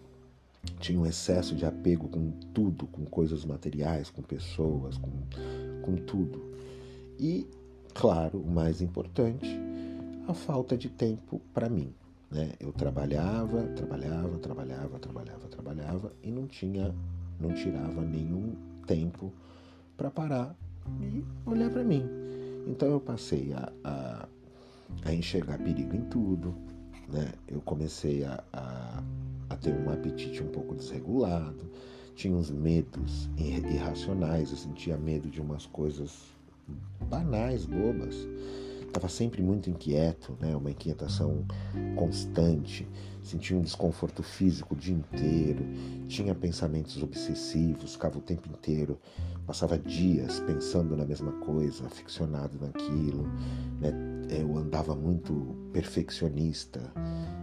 tinha 0.79 0.99
um 0.99 1.05
excesso 1.05 1.55
de 1.55 1.65
apego 1.65 2.07
com 2.07 2.31
tudo, 2.53 2.87
com 2.87 3.05
coisas 3.05 3.45
materiais, 3.45 4.09
com 4.09 4.21
pessoas, 4.21 4.97
com 4.97 5.11
com 5.87 5.95
tudo. 5.95 6.43
E, 7.17 7.47
claro, 7.93 8.39
o 8.39 8.51
mais 8.51 8.81
importante, 8.81 9.47
a 10.27 10.33
falta 10.33 10.77
de 10.77 10.89
tempo 10.89 11.41
para 11.53 11.69
mim. 11.69 11.93
Né? 12.29 12.51
Eu 12.59 12.73
trabalhava, 12.73 13.63
trabalhava, 13.67 14.37
trabalhava, 14.37 14.99
trabalhava, 14.99 15.47
trabalhava 15.47 16.11
e 16.21 16.29
não 16.29 16.45
tinha, 16.45 16.93
não 17.39 17.53
tirava 17.53 18.01
nenhum 18.01 18.53
tempo 18.85 19.31
para 19.95 20.11
parar 20.11 20.53
e 21.01 21.23
olhar 21.45 21.69
para 21.69 21.85
mim. 21.85 22.05
Então 22.67 22.89
eu 22.89 22.99
passei 22.99 23.53
a, 23.53 23.71
a, 23.81 24.27
a, 25.05 25.13
enxergar 25.13 25.57
perigo 25.57 25.95
em 25.95 26.01
tudo, 26.01 26.53
né? 27.07 27.31
Eu 27.47 27.61
comecei 27.61 28.25
a, 28.25 28.43
a, 28.51 29.01
a 29.49 29.55
ter 29.55 29.73
um 29.73 29.89
apetite 29.91 30.41
um 30.43 30.47
pouco 30.47 30.75
desregulado, 30.75 31.69
tinha 32.15 32.35
uns 32.35 32.49
medos 32.49 33.29
irracionais, 33.37 34.51
eu 34.51 34.57
sentia 34.57 34.97
medo 34.97 35.29
de 35.29 35.39
umas 35.39 35.65
coisas 35.65 36.35
banais, 37.09 37.65
bobas. 37.65 38.15
Estava 38.81 39.09
sempre 39.09 39.43
muito 39.43 39.69
inquieto, 39.69 40.35
né? 40.39 40.55
uma 40.55 40.71
inquietação 40.71 41.45
constante, 41.95 42.87
sentia 43.21 43.55
um 43.55 43.61
desconforto 43.61 44.23
físico 44.23 44.73
o 44.73 44.77
dia 44.77 44.95
inteiro, 44.95 45.63
tinha 46.07 46.33
pensamentos 46.33 47.01
obsessivos, 47.03 47.93
ficava 47.93 48.17
o 48.17 48.21
tempo 48.21 48.49
inteiro, 48.49 48.97
passava 49.45 49.77
dias 49.77 50.39
pensando 50.39 50.95
na 50.95 51.05
mesma 51.05 51.33
coisa, 51.33 51.85
aficionado 51.85 52.57
naquilo. 52.59 53.27
Né? 53.79 54.17
eu 54.29 54.57
andava 54.57 54.95
muito 54.95 55.55
perfeccionista, 55.71 56.81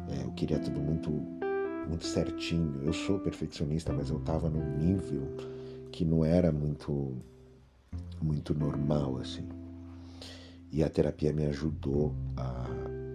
é, 0.09 0.25
eu 0.25 0.33
queria 0.33 0.59
tudo 0.59 0.81
muito, 0.81 1.11
muito 1.89 2.07
certinho. 2.07 2.83
Eu 2.83 2.93
sou 2.93 3.19
perfeccionista, 3.19 3.93
mas 3.93 4.11
eu 4.11 4.19
estava 4.19 4.49
num 4.49 4.77
nível 4.79 5.23
que 5.91 6.05
não 6.05 6.25
era 6.25 6.51
muito, 6.51 7.17
muito 8.21 8.55
normal 8.55 9.19
assim. 9.19 9.49
E 10.73 10.83
a 10.83 10.89
terapia 10.89 11.33
me 11.33 11.47
ajudou 11.47 12.15
a, 12.37 12.67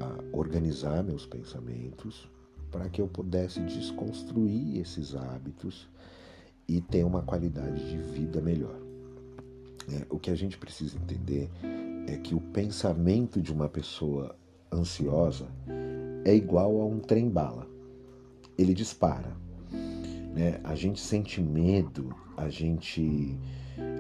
a 0.01 0.38
organizar 0.38 1.03
meus 1.03 1.25
pensamentos 1.25 2.29
para 2.71 2.88
que 2.88 3.01
eu 3.01 3.07
pudesse 3.07 3.59
desconstruir 3.61 4.79
esses 4.79 5.15
hábitos 5.15 5.89
e 6.67 6.79
ter 6.79 7.03
uma 7.03 7.21
qualidade 7.21 7.89
de 7.89 7.97
vida 7.97 8.39
melhor. 8.39 8.79
É, 9.91 10.05
o 10.09 10.19
que 10.19 10.29
a 10.29 10.35
gente 10.35 10.57
precisa 10.57 10.97
entender 10.97 11.49
é 12.07 12.17
que 12.17 12.35
o 12.35 12.39
pensamento 12.39 13.41
de 13.41 13.51
uma 13.51 13.67
pessoa 13.67 14.35
ansiosa 14.71 15.47
é 16.23 16.33
igual 16.35 16.79
a 16.79 16.85
um 16.85 16.99
trem-bala. 16.99 17.67
Ele 18.59 18.73
dispara. 18.73 19.35
Né? 20.35 20.59
A 20.63 20.75
gente 20.75 20.99
sente 20.99 21.41
medo, 21.41 22.13
a 22.35 22.49
gente 22.49 23.37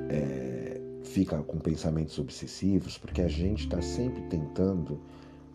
é, 0.09 0.81
fica 1.03 1.41
com 1.43 1.57
pensamentos 1.59 2.19
obsessivos 2.19 2.97
porque 2.97 3.21
a 3.21 3.27
gente 3.27 3.65
está 3.65 3.81
sempre 3.81 4.21
tentando 4.23 4.99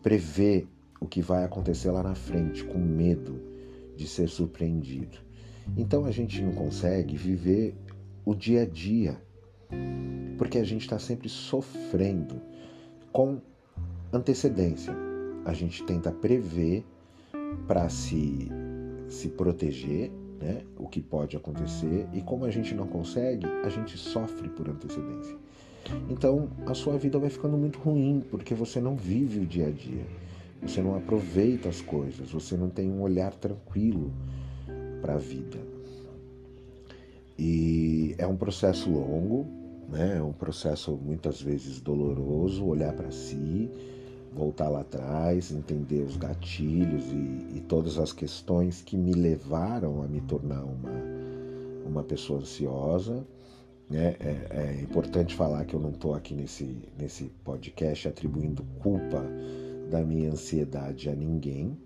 prever 0.02 0.66
o 1.00 1.06
que 1.06 1.20
vai 1.20 1.44
acontecer 1.44 1.90
lá 1.90 2.02
na 2.02 2.14
frente, 2.14 2.64
com 2.64 2.78
medo 2.78 3.40
de 3.96 4.08
ser 4.08 4.28
surpreendido. 4.28 5.18
Então 5.76 6.04
a 6.04 6.11
gente 6.11 6.40
não 6.42 6.52
consegue 6.52 7.16
viver 7.16 7.75
o 8.25 8.34
dia 8.34 8.62
a 8.62 8.66
dia, 8.66 9.20
porque 10.38 10.58
a 10.58 10.64
gente 10.64 10.82
está 10.82 10.99
sempre 10.99 11.28
sofrendo 11.28 12.40
com 13.12 13.40
antecedência. 14.12 14.94
A 15.44 15.52
gente 15.52 15.82
tenta 15.84 16.11
prever 16.11 16.84
para 17.66 17.88
se, 17.88 18.49
se 19.08 19.28
proteger, 19.28 20.11
né, 20.40 20.62
o 20.76 20.88
que 20.88 21.00
pode 21.00 21.37
acontecer, 21.37 22.06
e 22.12 22.20
como 22.20 22.44
a 22.44 22.50
gente 22.50 22.75
não 22.75 22.87
consegue, 22.87 23.46
a 23.64 23.68
gente 23.68 23.96
sofre 23.96 24.49
por 24.49 24.68
antecedência. 24.68 25.37
Então 26.08 26.49
a 26.66 26.75
sua 26.75 26.96
vida 26.96 27.18
vai 27.18 27.30
ficando 27.30 27.56
muito 27.56 27.78
ruim, 27.78 28.23
porque 28.30 28.54
você 28.54 28.80
não 28.80 28.96
vive 28.96 29.40
o 29.40 29.46
dia 29.46 29.68
a 29.68 29.70
dia, 29.70 30.04
você 30.62 30.80
não 30.82 30.96
aproveita 30.96 31.68
as 31.68 31.80
coisas, 31.80 32.30
você 32.30 32.56
não 32.56 32.70
tem 32.70 32.90
um 32.90 33.02
olhar 33.02 33.32
tranquilo 33.34 34.11
para 35.00 35.14
a 35.14 35.18
vida. 35.18 35.58
E 37.38 38.14
é 38.16 38.26
um 38.26 38.37
processo 38.37 38.90
longo, 38.90 39.46
né? 39.88 40.18
é 40.18 40.23
um 40.23 40.32
processo 40.32 40.92
muitas 40.92 41.42
vezes 41.42 41.80
doloroso, 41.80 42.64
olhar 42.64 42.92
para 42.92 43.11
si, 43.11 43.68
voltar 44.35 44.69
lá 44.69 44.81
atrás, 44.81 45.53
entender 45.53 46.03
os 46.03 46.17
gatilhos 46.17 47.05
e, 47.07 47.57
e, 47.57 47.64
todas 47.69 47.99
as 47.99 48.12
questões 48.12 48.83
que 48.83 48.97
me 48.97 49.12
levaram 49.12 50.03
a 50.03 50.09
me 50.09 50.21
tornar 50.21 50.64
uma, 50.64 50.91
uma 51.87 52.03
pessoa 52.03 52.41
ansiosa. 52.41 53.25
Né? 53.88 54.17
É, 54.19 54.47
é 54.50 54.83
importante 54.83 55.35
falar 55.35 55.64
que 55.64 55.75
eu 55.75 55.81
não 55.81 55.91
estou 55.91 56.14
aqui 56.14 56.35
nesse, 56.35 56.83
nesse 56.99 57.25
podcast 57.45 58.09
atribuindo 58.09 58.64
culpa 58.81 59.25
da 59.91 60.03
minha 60.03 60.33
ansiedade 60.33 61.09
a 61.09 61.14
ninguém, 61.14 61.79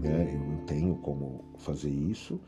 né? 0.00 0.32
eu 0.34 0.40
não 0.40 0.64
tenho 0.64 0.94
como 0.96 1.44
fazer 1.58 1.90
isso. 1.90 2.40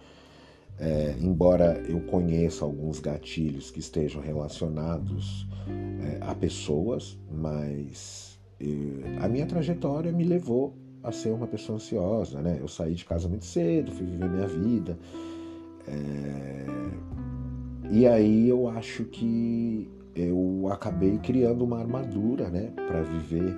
É, 0.78 1.16
embora 1.20 1.82
eu 1.88 2.00
conheça 2.02 2.64
alguns 2.64 3.00
gatilhos 3.00 3.70
que 3.70 3.78
estejam 3.78 4.20
relacionados 4.20 5.46
é, 6.02 6.18
a 6.20 6.34
pessoas, 6.34 7.18
mas 7.30 8.35
a 9.20 9.28
minha 9.28 9.46
trajetória 9.46 10.12
me 10.12 10.24
levou 10.24 10.74
a 11.02 11.12
ser 11.12 11.30
uma 11.30 11.46
pessoa 11.46 11.76
ansiosa, 11.76 12.40
né? 12.40 12.58
Eu 12.60 12.68
saí 12.68 12.94
de 12.94 13.04
casa 13.04 13.28
muito 13.28 13.44
cedo, 13.44 13.92
fui 13.92 14.06
viver 14.06 14.28
minha 14.28 14.48
vida. 14.48 14.98
É, 15.86 16.66
e 17.90 18.06
aí 18.06 18.48
eu 18.48 18.68
acho 18.68 19.04
que 19.04 19.88
eu 20.14 20.68
acabei 20.70 21.18
criando 21.18 21.62
uma 21.62 21.78
armadura, 21.78 22.48
né, 22.48 22.72
para 22.74 23.02
viver 23.02 23.54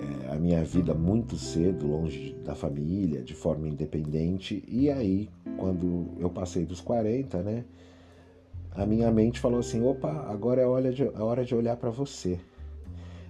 é, 0.00 0.32
a 0.32 0.36
minha 0.36 0.62
vida 0.64 0.94
muito 0.94 1.36
cedo, 1.36 1.86
longe 1.86 2.34
da 2.44 2.54
família, 2.54 3.22
de 3.22 3.34
forma 3.34 3.68
independente. 3.68 4.62
E 4.68 4.90
aí, 4.90 5.28
quando 5.58 6.06
eu 6.18 6.30
passei 6.30 6.64
dos 6.64 6.80
40, 6.80 7.42
né, 7.42 7.64
a 8.70 8.86
minha 8.86 9.10
mente 9.10 9.40
falou 9.40 9.58
assim: 9.58 9.82
opa, 9.82 10.10
agora 10.28 10.62
é 10.62 10.66
hora 10.66 10.92
de, 10.92 11.02
é 11.02 11.20
hora 11.20 11.44
de 11.44 11.54
olhar 11.54 11.76
para 11.76 11.90
você. 11.90 12.38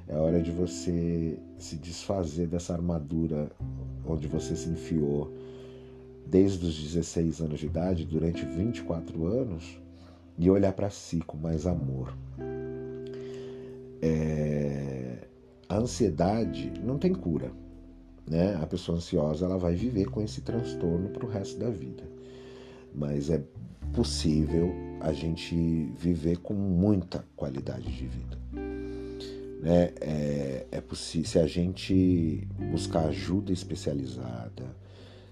É 0.08 0.16
hora 0.16 0.40
de 0.40 0.52
você 0.52 1.38
se 1.58 1.76
desfazer 1.76 2.46
dessa 2.46 2.72
armadura 2.72 3.50
onde 4.04 4.28
você 4.28 4.54
se 4.54 4.68
enfiou 4.68 5.32
desde 6.24 6.64
os 6.66 6.80
16 6.80 7.40
anos 7.40 7.60
de 7.60 7.66
idade, 7.66 8.04
durante 8.04 8.44
24 8.44 9.26
anos, 9.26 9.80
e 10.38 10.50
olhar 10.50 10.72
para 10.72 10.90
si 10.90 11.20
com 11.20 11.36
mais 11.36 11.66
amor. 11.66 12.16
É, 14.02 15.26
a 15.68 15.76
ansiedade 15.78 16.72
não 16.84 16.98
tem 16.98 17.12
cura. 17.12 17.50
Né? 18.28 18.56
A 18.60 18.66
pessoa 18.66 18.98
ansiosa 18.98 19.44
ela 19.44 19.56
vai 19.56 19.74
viver 19.74 20.06
com 20.06 20.20
esse 20.20 20.40
transtorno 20.40 21.08
para 21.10 21.24
o 21.24 21.28
resto 21.28 21.58
da 21.58 21.70
vida. 21.70 22.02
Mas 22.94 23.30
é 23.30 23.42
possível 23.92 24.72
a 25.00 25.12
gente 25.12 25.54
viver 25.96 26.38
com 26.38 26.54
muita 26.54 27.24
qualidade 27.36 27.90
de 27.90 28.06
vida. 28.06 28.75
Né? 29.60 29.92
É, 30.00 30.66
é 30.70 30.80
possível 30.80 31.28
se 31.28 31.38
a 31.38 31.46
gente 31.46 32.46
buscar 32.70 33.06
ajuda 33.08 33.52
especializada, 33.52 34.76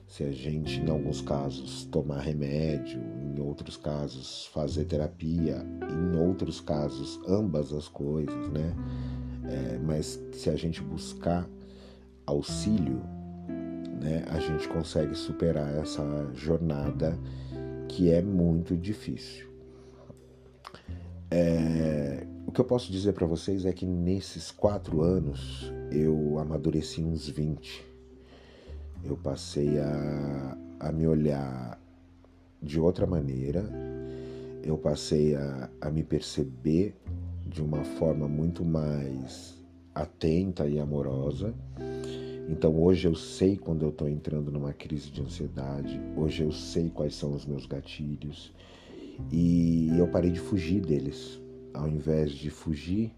se 0.07 0.23
a 0.23 0.31
gente, 0.31 0.81
em 0.81 0.89
alguns 0.89 1.21
casos, 1.21 1.85
tomar 1.87 2.21
remédio, 2.21 3.01
em 3.01 3.41
outros 3.41 3.77
casos, 3.77 4.47
fazer 4.47 4.85
terapia, 4.85 5.65
em 5.91 6.17
outros 6.17 6.61
casos, 6.61 7.21
ambas 7.27 7.73
as 7.73 7.89
coisas, 7.89 8.49
né? 8.51 8.75
É, 9.47 9.79
mas 9.79 10.21
se 10.33 10.49
a 10.49 10.57
gente 10.57 10.81
buscar 10.81 11.49
auxílio, 12.27 13.03
né, 14.01 14.25
a 14.29 14.39
gente 14.39 14.69
consegue 14.69 15.15
superar 15.15 15.75
essa 15.77 16.03
jornada 16.33 17.19
que 17.89 18.11
é 18.11 18.23
muito 18.23 18.77
difícil. 18.77 19.49
É, 21.31 22.27
o 22.47 22.53
que 22.53 22.61
eu 22.61 22.65
posso 22.65 22.91
dizer 22.93 23.13
para 23.13 23.27
vocês 23.27 23.65
é 23.65 23.73
que 23.73 23.87
nesses 23.87 24.51
quatro 24.51 25.03
anos 25.03 25.73
eu 25.91 26.39
amadureci 26.39 27.03
uns 27.03 27.29
20. 27.29 27.85
Eu 29.05 29.17
passei 29.17 29.79
a, 29.79 30.57
a 30.81 30.93
me 30.93 31.07
olhar 31.07 31.79
de 32.63 32.81
outra 32.81 33.07
maneira, 33.07 33.65
eu 34.63 34.79
passei 34.79 35.35
a, 35.35 35.69
a 35.81 35.91
me 35.91 36.03
perceber 36.03 36.95
de 37.47 37.63
uma 37.63 37.85
forma 37.85 38.27
muito 38.27 38.65
mais 38.65 39.55
atenta 39.95 40.67
e 40.67 40.79
amorosa. 40.79 41.55
Então 42.49 42.83
hoje 42.83 43.07
eu 43.07 43.15
sei 43.15 43.57
quando 43.57 43.83
eu 43.83 43.91
estou 43.91 44.09
entrando 44.09 44.51
numa 44.51 44.73
crise 44.73 45.11
de 45.11 45.23
ansiedade, 45.23 46.01
hoje 46.17 46.43
eu 46.43 46.53
sei 46.53 46.91
quais 46.91 47.15
são 47.15 47.35
os 47.35 47.47
meus 47.47 47.65
gatilhos 47.67 48.53
e 49.31 49.91
eu 49.97 50.09
parei 50.09 50.31
de 50.31 50.41
fugir 50.41 50.81
deles. 50.81 51.44
Ao 51.75 51.89
invés 51.89 52.33
de 52.33 52.51
fugir, 52.51 53.13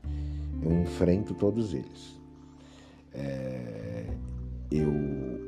eu 0.62 0.72
enfrento 0.82 1.34
todos 1.34 1.74
eles. 1.74 2.18
É, 3.14 4.06
eu 4.70 4.92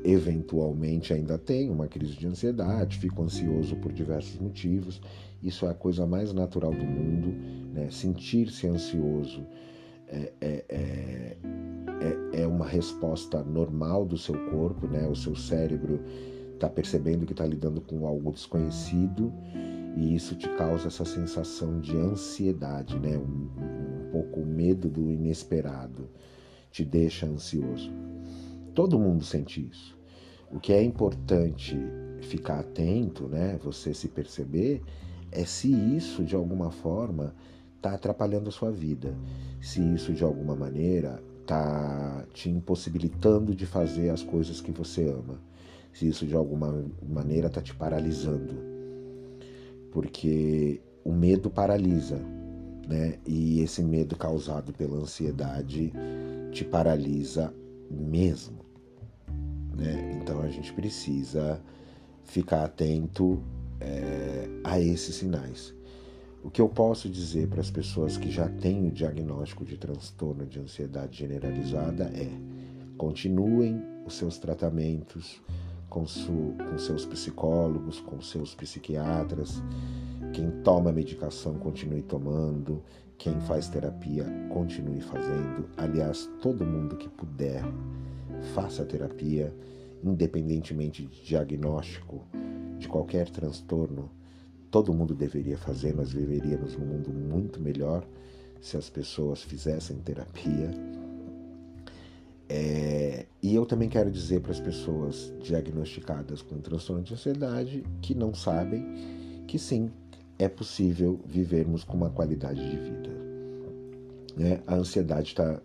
eventualmente 0.04 1.12
ainda 1.12 1.36
tenho 1.36 1.72
uma 1.72 1.88
crise 1.88 2.14
de 2.14 2.26
ansiedade, 2.26 2.98
fico 2.98 3.22
ansioso 3.22 3.76
por 3.76 3.92
diversos 3.92 4.38
motivos, 4.38 5.00
isso 5.42 5.66
é 5.66 5.70
a 5.70 5.74
coisa 5.74 6.06
mais 6.06 6.32
natural 6.32 6.72
do 6.72 6.84
mundo, 6.84 7.28
né? 7.72 7.88
sentir-se 7.90 8.66
ansioso 8.66 9.44
é, 10.06 10.32
é, 10.40 10.64
é, 10.68 12.40
é, 12.42 12.46
uma 12.46 12.66
resposta 12.66 13.42
normal 13.42 14.04
do 14.04 14.16
seu 14.16 14.34
corpo, 14.50 14.86
né? 14.86 15.06
o 15.06 15.14
seu 15.14 15.36
cérebro 15.36 16.00
está 16.54 16.68
percebendo 16.68 17.26
que 17.26 17.32
está 17.32 17.46
lidando 17.46 17.80
com 17.80 18.06
algo 18.06 18.32
desconhecido 18.32 19.32
e 19.98 20.14
isso 20.14 20.36
te 20.36 20.48
causa 20.50 20.86
essa 20.86 21.04
sensação 21.04 21.80
de 21.80 21.96
ansiedade, 21.96 22.96
né? 23.00 23.18
um, 23.18 23.50
um 24.06 24.10
pouco 24.12 24.46
medo 24.46 24.88
do 24.88 25.10
inesperado, 25.10 26.08
te 26.70 26.84
deixa 26.84 27.26
ansioso. 27.26 27.92
Todo 28.76 28.96
mundo 28.96 29.24
sente 29.24 29.68
isso. 29.68 29.98
O 30.52 30.60
que 30.60 30.72
é 30.72 30.80
importante 30.80 31.76
ficar 32.22 32.60
atento, 32.60 33.26
né? 33.26 33.58
Você 33.64 33.92
se 33.92 34.06
perceber 34.06 34.82
é 35.32 35.44
se 35.44 35.68
isso 35.68 36.22
de 36.22 36.36
alguma 36.36 36.70
forma 36.70 37.34
está 37.76 37.92
atrapalhando 37.92 38.50
a 38.50 38.52
sua 38.52 38.70
vida, 38.70 39.12
se 39.60 39.80
isso 39.80 40.12
de 40.12 40.22
alguma 40.22 40.54
maneira 40.54 41.20
está 41.40 42.24
te 42.32 42.48
impossibilitando 42.48 43.52
de 43.52 43.66
fazer 43.66 44.10
as 44.10 44.22
coisas 44.22 44.60
que 44.60 44.70
você 44.70 45.08
ama, 45.08 45.40
se 45.92 46.06
isso 46.06 46.24
de 46.24 46.36
alguma 46.36 46.84
maneira 47.02 47.48
está 47.48 47.60
te 47.60 47.74
paralisando, 47.74 48.77
porque 49.90 50.80
o 51.04 51.12
medo 51.12 51.50
paralisa, 51.50 52.20
né? 52.86 53.18
E 53.26 53.60
esse 53.60 53.82
medo 53.82 54.16
causado 54.16 54.72
pela 54.72 54.96
ansiedade 54.96 55.92
te 56.52 56.64
paralisa 56.64 57.52
mesmo. 57.90 58.58
Né? 59.76 60.18
Então 60.20 60.40
a 60.40 60.48
gente 60.48 60.72
precisa 60.72 61.60
ficar 62.24 62.64
atento 62.64 63.42
é, 63.80 64.48
a 64.64 64.80
esses 64.80 65.16
sinais. 65.16 65.74
O 66.42 66.50
que 66.50 66.60
eu 66.60 66.68
posso 66.68 67.08
dizer 67.08 67.48
para 67.48 67.60
as 67.60 67.70
pessoas 67.70 68.16
que 68.16 68.30
já 68.30 68.48
têm 68.48 68.86
o 68.86 68.90
diagnóstico 68.90 69.64
de 69.64 69.76
transtorno 69.76 70.46
de 70.46 70.60
ansiedade 70.60 71.18
generalizada 71.18 72.04
é: 72.04 72.28
continuem 72.96 73.82
os 74.06 74.14
seus 74.14 74.38
tratamentos 74.38 75.42
com, 75.98 76.06
su, 76.06 76.54
com 76.56 76.78
seus 76.78 77.04
psicólogos, 77.04 77.98
com 77.98 78.20
seus 78.20 78.54
psiquiatras. 78.54 79.60
Quem 80.32 80.48
toma 80.62 80.92
medicação, 80.92 81.54
continue 81.54 82.02
tomando. 82.02 82.82
Quem 83.16 83.40
faz 83.40 83.68
terapia, 83.68 84.24
continue 84.48 85.00
fazendo. 85.00 85.68
Aliás, 85.76 86.30
todo 86.40 86.64
mundo 86.64 86.96
que 86.96 87.08
puder, 87.08 87.64
faça 88.54 88.84
terapia, 88.84 89.52
independentemente 90.04 91.04
de 91.04 91.24
diagnóstico 91.24 92.24
de 92.78 92.86
qualquer 92.86 93.28
transtorno 93.28 94.08
todo 94.70 94.92
mundo 94.92 95.14
deveria 95.14 95.56
fazer, 95.56 95.96
nós 95.96 96.12
viveríamos 96.12 96.76
num 96.76 96.84
mundo 96.84 97.10
muito 97.10 97.58
melhor 97.58 98.06
se 98.60 98.76
as 98.76 98.90
pessoas 98.90 99.42
fizessem 99.42 99.96
terapia. 99.96 100.70
É, 102.48 103.26
e 103.42 103.54
eu 103.54 103.66
também 103.66 103.88
quero 103.88 104.10
dizer 104.10 104.40
para 104.40 104.52
as 104.52 104.60
pessoas 104.60 105.32
diagnosticadas 105.42 106.40
com 106.40 106.58
transtorno 106.58 107.02
de 107.02 107.12
ansiedade 107.12 107.84
que 108.00 108.14
não 108.14 108.34
sabem 108.34 109.44
que 109.46 109.58
sim, 109.58 109.90
é 110.38 110.48
possível 110.48 111.20
vivermos 111.26 111.84
com 111.84 111.96
uma 111.96 112.10
qualidade 112.10 112.60
de 112.70 112.76
vida. 112.76 113.10
Né? 114.36 114.60
A 114.66 114.76
ansiedade 114.76 115.28
está 115.28 115.60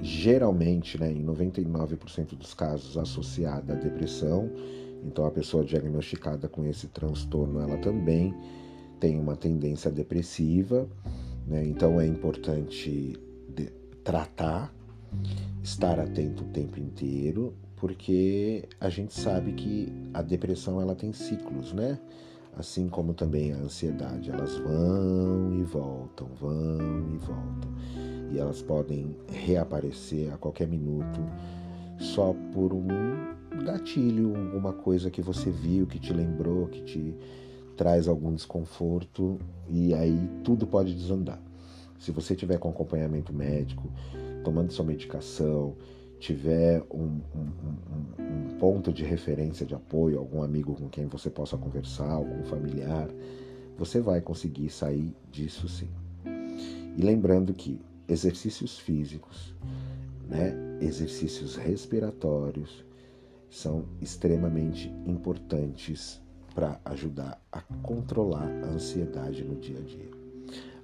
geralmente, 0.00 0.98
né, 1.00 1.10
em 1.10 1.24
99% 1.24 2.36
dos 2.36 2.54
casos, 2.54 2.96
associada 2.96 3.72
à 3.72 3.76
depressão 3.76 4.48
então, 5.04 5.24
a 5.24 5.30
pessoa 5.30 5.64
diagnosticada 5.64 6.48
com 6.48 6.64
esse 6.66 6.88
transtorno, 6.88 7.60
ela 7.60 7.78
também 7.78 8.34
tem 8.98 9.18
uma 9.18 9.34
tendência 9.34 9.90
depressiva, 9.90 10.88
né? 11.46 11.64
Então, 11.64 12.00
é 12.00 12.06
importante 12.06 13.18
tratar, 14.04 14.72
estar 15.62 15.98
atento 15.98 16.44
o 16.44 16.48
tempo 16.48 16.78
inteiro, 16.78 17.54
porque 17.76 18.68
a 18.80 18.88
gente 18.88 19.14
sabe 19.14 19.52
que 19.52 19.92
a 20.12 20.22
depressão 20.22 20.80
ela 20.80 20.94
tem 20.94 21.12
ciclos, 21.12 21.72
né? 21.72 21.98
Assim 22.56 22.88
como 22.88 23.14
também 23.14 23.52
a 23.52 23.56
ansiedade, 23.56 24.30
elas 24.30 24.58
vão 24.58 25.54
e 25.58 25.62
voltam, 25.62 26.28
vão 26.38 27.08
e 27.14 27.16
voltam. 27.16 27.70
E 28.32 28.38
elas 28.38 28.60
podem 28.60 29.16
reaparecer 29.28 30.32
a 30.32 30.36
qualquer 30.36 30.66
minuto 30.66 31.20
só 31.98 32.34
por 32.52 32.72
um 32.72 32.86
gatilho, 33.64 34.36
alguma 34.36 34.72
coisa 34.72 35.10
que 35.10 35.22
você 35.22 35.50
viu, 35.50 35.86
que 35.86 35.98
te 35.98 36.12
lembrou, 36.12 36.66
que 36.66 36.82
te 36.82 37.14
traz 37.76 38.08
algum 38.08 38.34
desconforto 38.34 39.38
e 39.68 39.94
aí 39.94 40.28
tudo 40.44 40.66
pode 40.66 40.94
desandar. 40.94 41.40
Se 41.98 42.10
você 42.10 42.34
tiver 42.34 42.58
com 42.58 42.68
acompanhamento 42.68 43.32
médico, 43.32 43.90
tomando 44.42 44.72
sua 44.72 44.84
medicação, 44.84 45.76
tiver 46.18 46.82
um, 46.90 47.20
um, 47.34 47.50
um, 48.18 48.22
um, 48.22 48.58
ponto 48.58 48.92
de 48.92 49.04
referência 49.04 49.64
de 49.64 49.74
apoio, 49.74 50.18
algum 50.18 50.42
amigo 50.42 50.74
com 50.74 50.88
quem 50.88 51.06
você 51.06 51.30
possa 51.30 51.56
conversar, 51.56 52.10
algum 52.10 52.44
familiar, 52.44 53.08
você 53.76 54.00
vai 54.00 54.20
conseguir 54.20 54.68
sair 54.68 55.16
disso 55.30 55.68
sim. 55.68 55.88
E 56.96 57.02
lembrando 57.02 57.54
que 57.54 57.80
exercícios 58.06 58.78
físicos, 58.78 59.54
né, 60.28 60.54
exercícios 60.80 61.56
respiratórios, 61.56 62.84
são 63.48 63.84
extremamente 64.00 64.88
importantes 65.06 66.20
para 66.54 66.80
ajudar 66.84 67.42
a 67.50 67.60
controlar 67.82 68.48
a 68.64 68.66
ansiedade 68.66 69.42
no 69.42 69.56
dia 69.56 69.78
a 69.78 69.82
dia. 69.82 70.19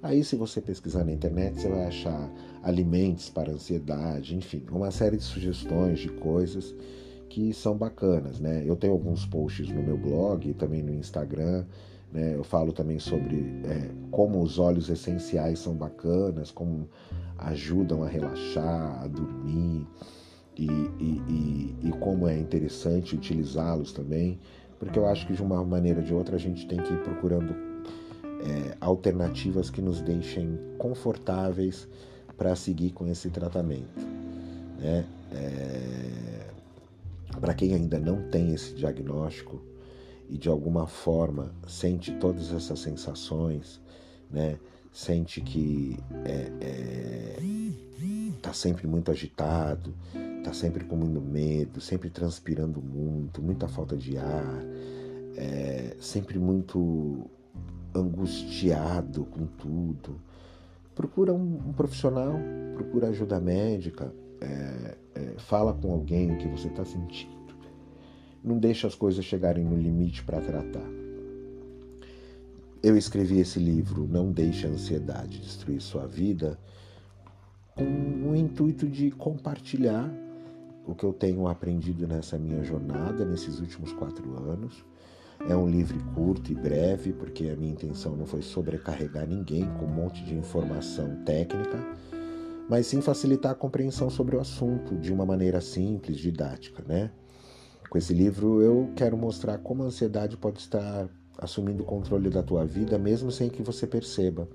Aí, 0.01 0.23
se 0.23 0.35
você 0.35 0.61
pesquisar 0.61 1.03
na 1.03 1.11
internet, 1.11 1.59
você 1.59 1.67
vai 1.67 1.85
achar 1.85 2.31
alimentos 2.61 3.29
para 3.29 3.51
ansiedade, 3.51 4.35
enfim, 4.35 4.63
uma 4.71 4.91
série 4.91 5.17
de 5.17 5.23
sugestões 5.23 5.99
de 5.99 6.09
coisas 6.09 6.73
que 7.29 7.53
são 7.53 7.75
bacanas, 7.75 8.39
né? 8.39 8.63
Eu 8.65 8.75
tenho 8.75 8.93
alguns 8.93 9.25
posts 9.25 9.69
no 9.69 9.81
meu 9.81 9.97
blog 9.97 10.49
e 10.49 10.53
também 10.53 10.83
no 10.83 10.93
Instagram, 10.93 11.65
né? 12.11 12.35
Eu 12.35 12.43
falo 12.43 12.71
também 12.71 12.99
sobre 12.99 13.37
é, 13.65 13.89
como 14.11 14.41
os 14.41 14.59
óleos 14.59 14.89
essenciais 14.89 15.59
são 15.59 15.73
bacanas, 15.73 16.51
como 16.51 16.87
ajudam 17.37 18.03
a 18.03 18.07
relaxar, 18.07 19.03
a 19.03 19.07
dormir 19.07 19.85
e, 20.55 20.65
e, 20.65 21.21
e, 21.29 21.75
e 21.89 21.91
como 21.99 22.27
é 22.27 22.37
interessante 22.37 23.15
utilizá-los 23.15 23.91
também, 23.91 24.39
porque 24.79 24.97
eu 24.97 25.05
acho 25.05 25.27
que 25.27 25.33
de 25.33 25.41
uma 25.41 25.63
maneira 25.63 25.99
ou 25.99 26.05
de 26.05 26.13
outra 26.13 26.35
a 26.35 26.39
gente 26.39 26.67
tem 26.67 26.77
que 26.77 26.93
ir 26.93 27.03
procurando 27.03 27.66
é, 28.41 28.77
alternativas 28.79 29.69
que 29.69 29.81
nos 29.81 30.01
deixem 30.01 30.59
confortáveis 30.77 31.87
para 32.37 32.55
seguir 32.55 32.91
com 32.91 33.07
esse 33.07 33.29
tratamento. 33.29 34.05
Né? 34.79 35.05
É, 35.31 36.47
para 37.39 37.53
quem 37.53 37.73
ainda 37.73 37.99
não 37.99 38.29
tem 38.29 38.53
esse 38.53 38.73
diagnóstico 38.73 39.61
e 40.29 40.37
de 40.37 40.49
alguma 40.49 40.87
forma 40.87 41.51
sente 41.67 42.11
todas 42.13 42.51
essas 42.51 42.79
sensações, 42.79 43.81
né? 44.29 44.57
sente 44.91 45.41
que 45.41 45.97
está 46.09 46.29
é, 46.29 46.51
é, 46.61 47.37
tá 48.41 48.53
sempre 48.53 48.87
muito 48.87 49.11
agitado, 49.11 49.93
está 50.37 50.53
sempre 50.53 50.85
com 50.85 50.95
muito 50.95 51.21
medo, 51.21 51.79
sempre 51.79 52.09
transpirando 52.09 52.81
muito, 52.81 53.41
muita 53.41 53.67
falta 53.67 53.95
de 53.95 54.17
ar, 54.17 54.63
é, 55.35 55.95
sempre 55.99 56.39
muito 56.39 57.29
angustiado 57.93 59.25
com 59.25 59.45
tudo. 59.45 60.19
Procura 60.95 61.33
um, 61.33 61.59
um 61.67 61.73
profissional, 61.73 62.33
procura 62.73 63.09
ajuda 63.09 63.39
médica, 63.39 64.13
é, 64.41 64.97
é, 65.15 65.33
fala 65.37 65.73
com 65.73 65.91
alguém 65.91 66.37
que 66.37 66.47
você 66.47 66.67
está 66.67 66.85
sentindo. 66.85 67.35
Não 68.43 68.57
deixa 68.57 68.87
as 68.87 68.95
coisas 68.95 69.25
chegarem 69.25 69.63
no 69.63 69.75
limite 69.75 70.23
para 70.23 70.39
tratar. 70.39 70.87
Eu 72.81 72.95
escrevi 72.95 73.39
esse 73.39 73.59
livro, 73.59 74.07
Não 74.07 74.31
Deixe 74.31 74.65
a 74.65 74.69
Ansiedade 74.69 75.39
Destruir 75.39 75.81
Sua 75.81 76.07
Vida, 76.07 76.57
com 77.75 78.31
o 78.31 78.35
intuito 78.35 78.87
de 78.87 79.11
compartilhar 79.11 80.11
o 80.85 80.95
que 80.95 81.03
eu 81.03 81.11
tenho 81.11 81.47
aprendido 81.47 82.07
nessa 82.07 82.37
minha 82.37 82.63
jornada, 82.63 83.25
nesses 83.25 83.59
últimos 83.59 83.91
quatro 83.91 84.37
anos. 84.49 84.85
É 85.49 85.55
um 85.55 85.69
livro 85.69 85.97
curto 86.13 86.51
e 86.51 86.55
breve, 86.55 87.13
porque 87.13 87.49
a 87.49 87.55
minha 87.55 87.71
intenção 87.71 88.15
não 88.15 88.25
foi 88.25 88.41
sobrecarregar 88.41 89.27
ninguém 89.27 89.69
com 89.79 89.85
um 89.85 89.93
monte 89.93 90.23
de 90.23 90.35
informação 90.35 91.23
técnica, 91.23 91.77
mas 92.69 92.87
sim 92.87 93.01
facilitar 93.01 93.51
a 93.51 93.55
compreensão 93.55 94.09
sobre 94.09 94.35
o 94.35 94.39
assunto 94.39 94.95
de 94.95 95.13
uma 95.13 95.25
maneira 95.25 95.61
simples, 95.61 96.17
didática, 96.17 96.83
né? 96.87 97.11
Com 97.89 97.97
esse 97.97 98.13
livro 98.13 98.61
eu 98.61 98.91
quero 98.95 99.15
mostrar 99.15 99.57
como 99.59 99.83
a 99.83 99.85
ansiedade 99.85 100.35
pode 100.35 100.59
estar 100.59 101.07
assumindo 101.37 101.83
o 101.83 101.85
controle 101.85 102.29
da 102.29 102.43
tua 102.43 102.65
vida 102.65 102.97
mesmo 102.97 103.31
sem 103.31 103.49
que 103.49 103.61
você 103.61 103.87
perceba. 103.87 104.47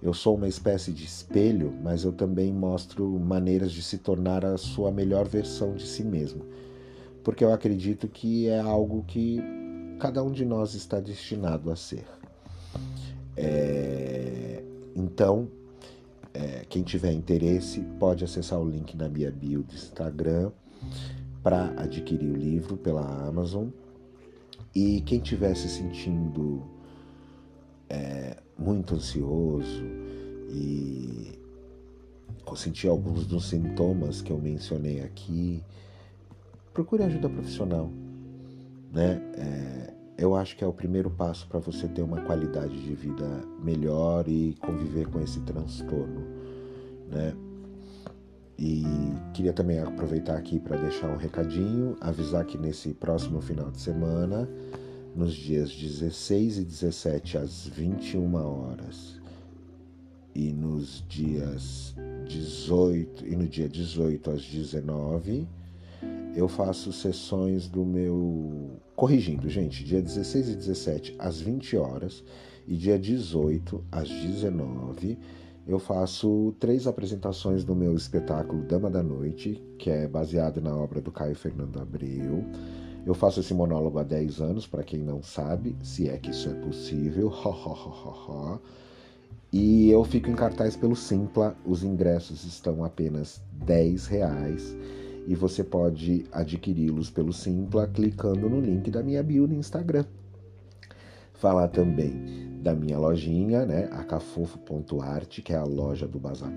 Eu 0.00 0.14
sou 0.14 0.36
uma 0.36 0.46
espécie 0.46 0.92
de 0.92 1.04
espelho, 1.04 1.74
mas 1.82 2.04
eu 2.04 2.12
também 2.12 2.52
mostro 2.52 3.18
maneiras 3.18 3.72
de 3.72 3.82
se 3.82 3.98
tornar 3.98 4.44
a 4.44 4.56
sua 4.56 4.92
melhor 4.92 5.26
versão 5.26 5.74
de 5.74 5.84
si 5.84 6.04
mesmo. 6.04 6.44
Porque 7.24 7.42
eu 7.42 7.52
acredito 7.52 8.06
que 8.06 8.48
é 8.48 8.60
algo 8.60 9.02
que 9.08 9.42
cada 9.98 10.22
um 10.22 10.30
de 10.30 10.44
nós 10.44 10.74
está 10.74 11.00
destinado 11.00 11.70
a 11.70 11.76
ser. 11.76 12.06
É... 13.36 14.62
Então, 14.94 15.48
é... 16.32 16.64
quem 16.68 16.82
tiver 16.82 17.12
interesse 17.12 17.80
pode 17.98 18.24
acessar 18.24 18.60
o 18.60 18.68
link 18.68 18.96
na 18.96 19.08
minha 19.08 19.30
bio 19.30 19.62
do 19.62 19.74
Instagram 19.74 20.50
para 21.42 21.72
adquirir 21.76 22.30
o 22.30 22.36
livro 22.36 22.76
pela 22.76 23.26
Amazon. 23.26 23.68
E 24.74 25.00
quem 25.00 25.18
estiver 25.18 25.54
se 25.56 25.68
sentindo 25.68 26.62
é, 27.88 28.36
muito 28.56 28.94
ansioso 28.94 29.82
e 30.50 31.38
sentir 32.56 32.88
alguns 32.88 33.26
dos 33.26 33.48
sintomas 33.48 34.20
que 34.20 34.32
eu 34.32 34.38
mencionei 34.38 35.00
aqui, 35.00 35.62
procure 36.72 37.04
ajuda 37.04 37.28
profissional. 37.28 37.90
Né? 38.92 39.20
É, 39.36 39.94
eu 40.16 40.34
acho 40.34 40.56
que 40.56 40.64
é 40.64 40.66
o 40.66 40.72
primeiro 40.72 41.10
passo 41.10 41.46
para 41.46 41.60
você 41.60 41.86
ter 41.86 42.02
uma 42.02 42.20
qualidade 42.22 42.76
de 42.82 42.94
vida 42.94 43.26
melhor 43.62 44.28
e 44.28 44.56
conviver 44.60 45.06
com 45.08 45.20
esse 45.20 45.40
transtorno. 45.40 46.26
Né? 47.10 47.34
E 48.58 48.84
queria 49.32 49.52
também 49.52 49.78
aproveitar 49.78 50.36
aqui 50.36 50.58
para 50.58 50.76
deixar 50.76 51.08
um 51.08 51.16
recadinho, 51.16 51.96
avisar 52.00 52.44
que 52.44 52.58
nesse 52.58 52.92
próximo 52.92 53.40
final 53.40 53.70
de 53.70 53.80
semana 53.80 54.48
nos 55.14 55.34
dias 55.34 55.70
16 55.70 56.58
e 56.58 56.64
17 56.64 57.38
às 57.38 57.66
21 57.66 58.34
horas 58.34 59.20
e 60.34 60.52
nos 60.52 61.04
dias 61.08 61.94
18 62.28 63.26
e 63.26 63.36
no 63.36 63.46
dia 63.46 63.68
18 63.68 64.30
às 64.30 64.42
19 64.42 65.48
eu 66.34 66.48
faço 66.48 66.92
sessões 66.92 67.68
do 67.68 67.84
meu. 67.84 68.80
Corrigindo, 68.94 69.48
gente, 69.48 69.84
dia 69.84 70.02
16 70.02 70.48
e 70.48 70.56
17 70.56 71.16
às 71.18 71.40
20 71.40 71.76
horas 71.76 72.24
e 72.66 72.76
dia 72.76 72.98
18 72.98 73.84
às 73.90 74.08
19 74.08 75.18
eu 75.68 75.78
faço 75.78 76.54
três 76.58 76.86
apresentações 76.86 77.62
do 77.62 77.76
meu 77.76 77.94
espetáculo 77.94 78.62
Dama 78.62 78.88
da 78.88 79.02
Noite, 79.02 79.62
que 79.78 79.90
é 79.90 80.08
baseado 80.08 80.62
na 80.62 80.74
obra 80.74 80.98
do 80.98 81.12
Caio 81.12 81.34
Fernando 81.34 81.78
Abreu. 81.78 82.42
Eu 83.04 83.12
faço 83.12 83.40
esse 83.40 83.52
monólogo 83.52 83.98
há 83.98 84.02
10 84.02 84.40
anos, 84.40 84.66
para 84.66 84.82
quem 84.82 85.00
não 85.00 85.22
sabe, 85.22 85.76
se 85.82 86.08
é 86.08 86.16
que 86.16 86.30
isso 86.30 86.48
é 86.48 86.54
possível. 86.54 87.30
e 89.52 89.90
eu 89.90 90.02
fico 90.04 90.30
em 90.30 90.34
cartaz 90.34 90.74
pelo 90.74 90.96
Simpla. 90.96 91.54
Os 91.66 91.84
ingressos 91.84 92.46
estão 92.46 92.82
apenas 92.82 93.38
10 93.66 94.06
reais 94.06 94.74
e 95.28 95.34
você 95.34 95.62
pode 95.62 96.24
adquiri-los 96.32 97.10
pelo 97.10 97.34
Simpla 97.34 97.86
clicando 97.86 98.48
no 98.48 98.58
link 98.62 98.90
da 98.90 99.02
minha 99.02 99.22
bio 99.22 99.46
no 99.46 99.54
Instagram. 99.54 100.06
Falar 101.34 101.68
também 101.68 102.58
da 102.62 102.74
minha 102.74 102.98
lojinha, 102.98 103.66
né, 103.66 103.90
acafofo.art, 103.92 105.42
que 105.42 105.52
é 105.52 105.56
a 105.56 105.64
loja 105.64 106.08
do 106.08 106.18
Bazar, 106.18 106.50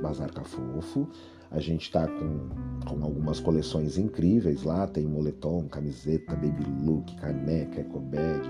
Bazar 0.00 0.32
Cafofo. 0.32 1.06
A 1.50 1.60
gente 1.60 1.82
está 1.82 2.08
com, 2.08 2.48
com 2.88 3.04
algumas 3.04 3.38
coleções 3.38 3.98
incríveis 3.98 4.62
lá, 4.62 4.86
tem 4.86 5.06
moletom, 5.06 5.68
camiseta, 5.68 6.34
baby 6.34 6.64
look, 6.82 7.14
caneca, 7.16 7.82
eco 7.82 8.00
bag, 8.00 8.48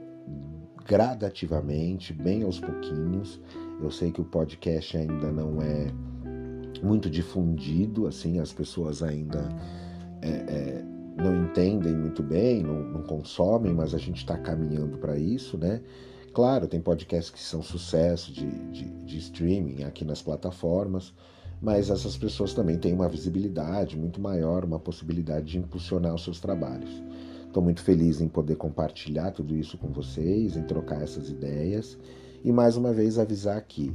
gradativamente, 0.87 2.12
bem 2.12 2.44
aos 2.44 2.61
pouquinhos. 2.61 3.40
Eu 3.83 3.90
sei 3.90 4.12
que 4.12 4.20
o 4.20 4.24
podcast 4.24 4.96
ainda 4.96 5.33
não 5.33 5.61
é 5.61 5.92
muito 6.83 7.11
difundido, 7.11 8.07
assim, 8.07 8.38
as 8.38 8.53
pessoas 8.53 9.03
ainda 9.03 9.48
é, 10.22 10.29
é, 10.29 10.85
não 11.20 11.44
entendem 11.44 11.94
muito 11.94 12.22
bem, 12.22 12.62
não, 12.62 12.83
não 12.83 13.02
consomem, 13.02 13.72
mas 13.72 13.94
a 13.94 13.98
gente 13.98 14.18
está 14.18 14.37
caminhando 14.38 14.98
para 14.98 15.16
isso, 15.18 15.59
né? 15.59 15.80
Claro, 16.33 16.68
tem 16.68 16.80
podcasts 16.80 17.30
que 17.30 17.40
são 17.40 17.62
sucesso 17.62 18.33
de, 18.33 18.48
de, 18.70 18.85
de, 18.85 19.18
streaming 19.18 19.83
aqui 19.83 20.04
nas 20.04 20.22
plataformas, 20.22 21.12
mas 21.61 21.90
essas 21.90 22.16
pessoas 22.16 22.54
também 22.54 22.78
têm 22.78 22.94
uma 22.94 23.09
visibilidade 23.09 23.98
muito 23.98 24.20
maior, 24.20 24.64
uma 24.64 24.78
possibilidade 24.78 25.46
de 25.46 25.59
impulsionar 25.59 26.14
os 26.14 26.22
seus 26.22 26.40
trabalhos. 26.40 27.02
Estou 27.46 27.62
muito 27.62 27.83
feliz 27.83 28.20
em 28.20 28.28
poder 28.28 28.54
compartilhar 28.54 29.33
tudo 29.33 29.56
isso 29.56 29.76
com 29.76 29.88
vocês, 29.88 30.56
em 30.56 30.62
trocar 30.62 31.02
essas 31.02 31.28
ideias 31.28 31.98
e 32.44 32.52
mais 32.52 32.76
uma 32.76 32.92
vez 32.92 33.18
avisar 33.18 33.59
aqui. 33.59 33.92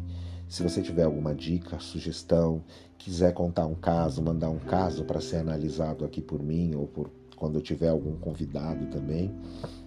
Se 0.55 0.63
você 0.63 0.81
tiver 0.81 1.03
alguma 1.03 1.35
dica, 1.35 1.77
sugestão, 1.79 2.63
quiser 2.97 3.33
contar 3.33 3.65
um 3.65 3.75
caso, 3.75 4.21
mandar 4.21 4.49
um 4.49 4.57
caso 4.57 5.03
para 5.03 5.19
ser 5.19 5.35
analisado 5.35 6.05
aqui 6.05 6.21
por 6.21 6.41
mim 6.41 6.73
ou 6.75 6.87
por 6.87 7.09
quando 7.35 7.55
eu 7.55 7.61
tiver 7.61 7.89
algum 7.89 8.15
convidado 8.15 8.85
também, 8.85 9.35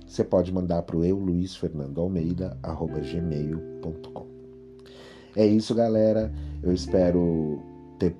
você 0.06 0.22
pode 0.22 0.52
mandar 0.52 0.82
para 0.82 0.94
o 0.94 1.02
eu 1.02 1.18
Luiz 1.18 1.56
Fernando 1.56 1.98
Almeida 1.98 2.54
gmail.com. 2.62 4.26
É 5.34 5.46
isso, 5.46 5.74
galera. 5.74 6.30
Eu 6.62 6.74
espero 6.74 7.62
ter 7.98 8.14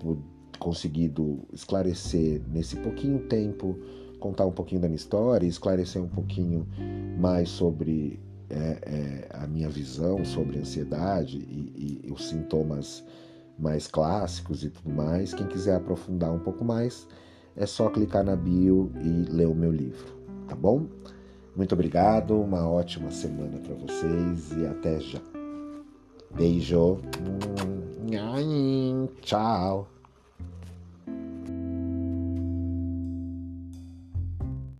conseguido 0.59 1.41
esclarecer 1.53 2.41
nesse 2.49 2.77
pouquinho 2.77 3.29
tempo, 3.29 3.79
contar 4.19 4.47
um 4.47 4.53
pouquinho 4.53 4.81
da 4.81 4.89
minha 4.89 4.97
história, 4.97 5.47
esclarecer 5.47 6.03
um 6.03 6.09
pouquinho 6.09 6.67
mais 7.19 7.51
sobre 7.51 8.19
é, 8.51 8.79
é, 8.83 9.29
a 9.31 9.47
minha 9.47 9.69
visão 9.69 10.25
sobre 10.25 10.59
ansiedade 10.59 11.39
e, 11.39 12.01
e, 12.05 12.13
os 12.13 12.29
sintomas 12.29 13.05
mais 13.59 13.87
clássicos 13.87 14.65
e 14.65 14.71
tudo 14.71 14.91
mais. 14.91 15.35
Quem 15.35 15.47
quiser 15.47 15.77
aprofundar 15.77 16.33
um 16.33 16.39
pouco 16.39 16.65
mais, 16.65 17.07
é 17.57 17.67
só 17.67 17.91
clicar 17.91 18.25
na 18.25 18.37
bio 18.37 18.91
e 19.03 19.31
ler 19.31 19.47
o 19.47 19.55
meu 19.55 19.73
livro, 19.73 20.15
tá 20.47 20.55
bom? 20.55 20.87
Muito 21.57 21.73
obrigado, 21.75 22.41
uma 22.41 22.69
ótima 22.69 23.11
semana 23.11 23.59
para 23.59 23.75
vocês 23.75 24.53
e 24.53 24.67
até 24.67 25.01
já. 25.01 25.21
Beijo. 26.35 27.01
Tchau. 29.23 29.98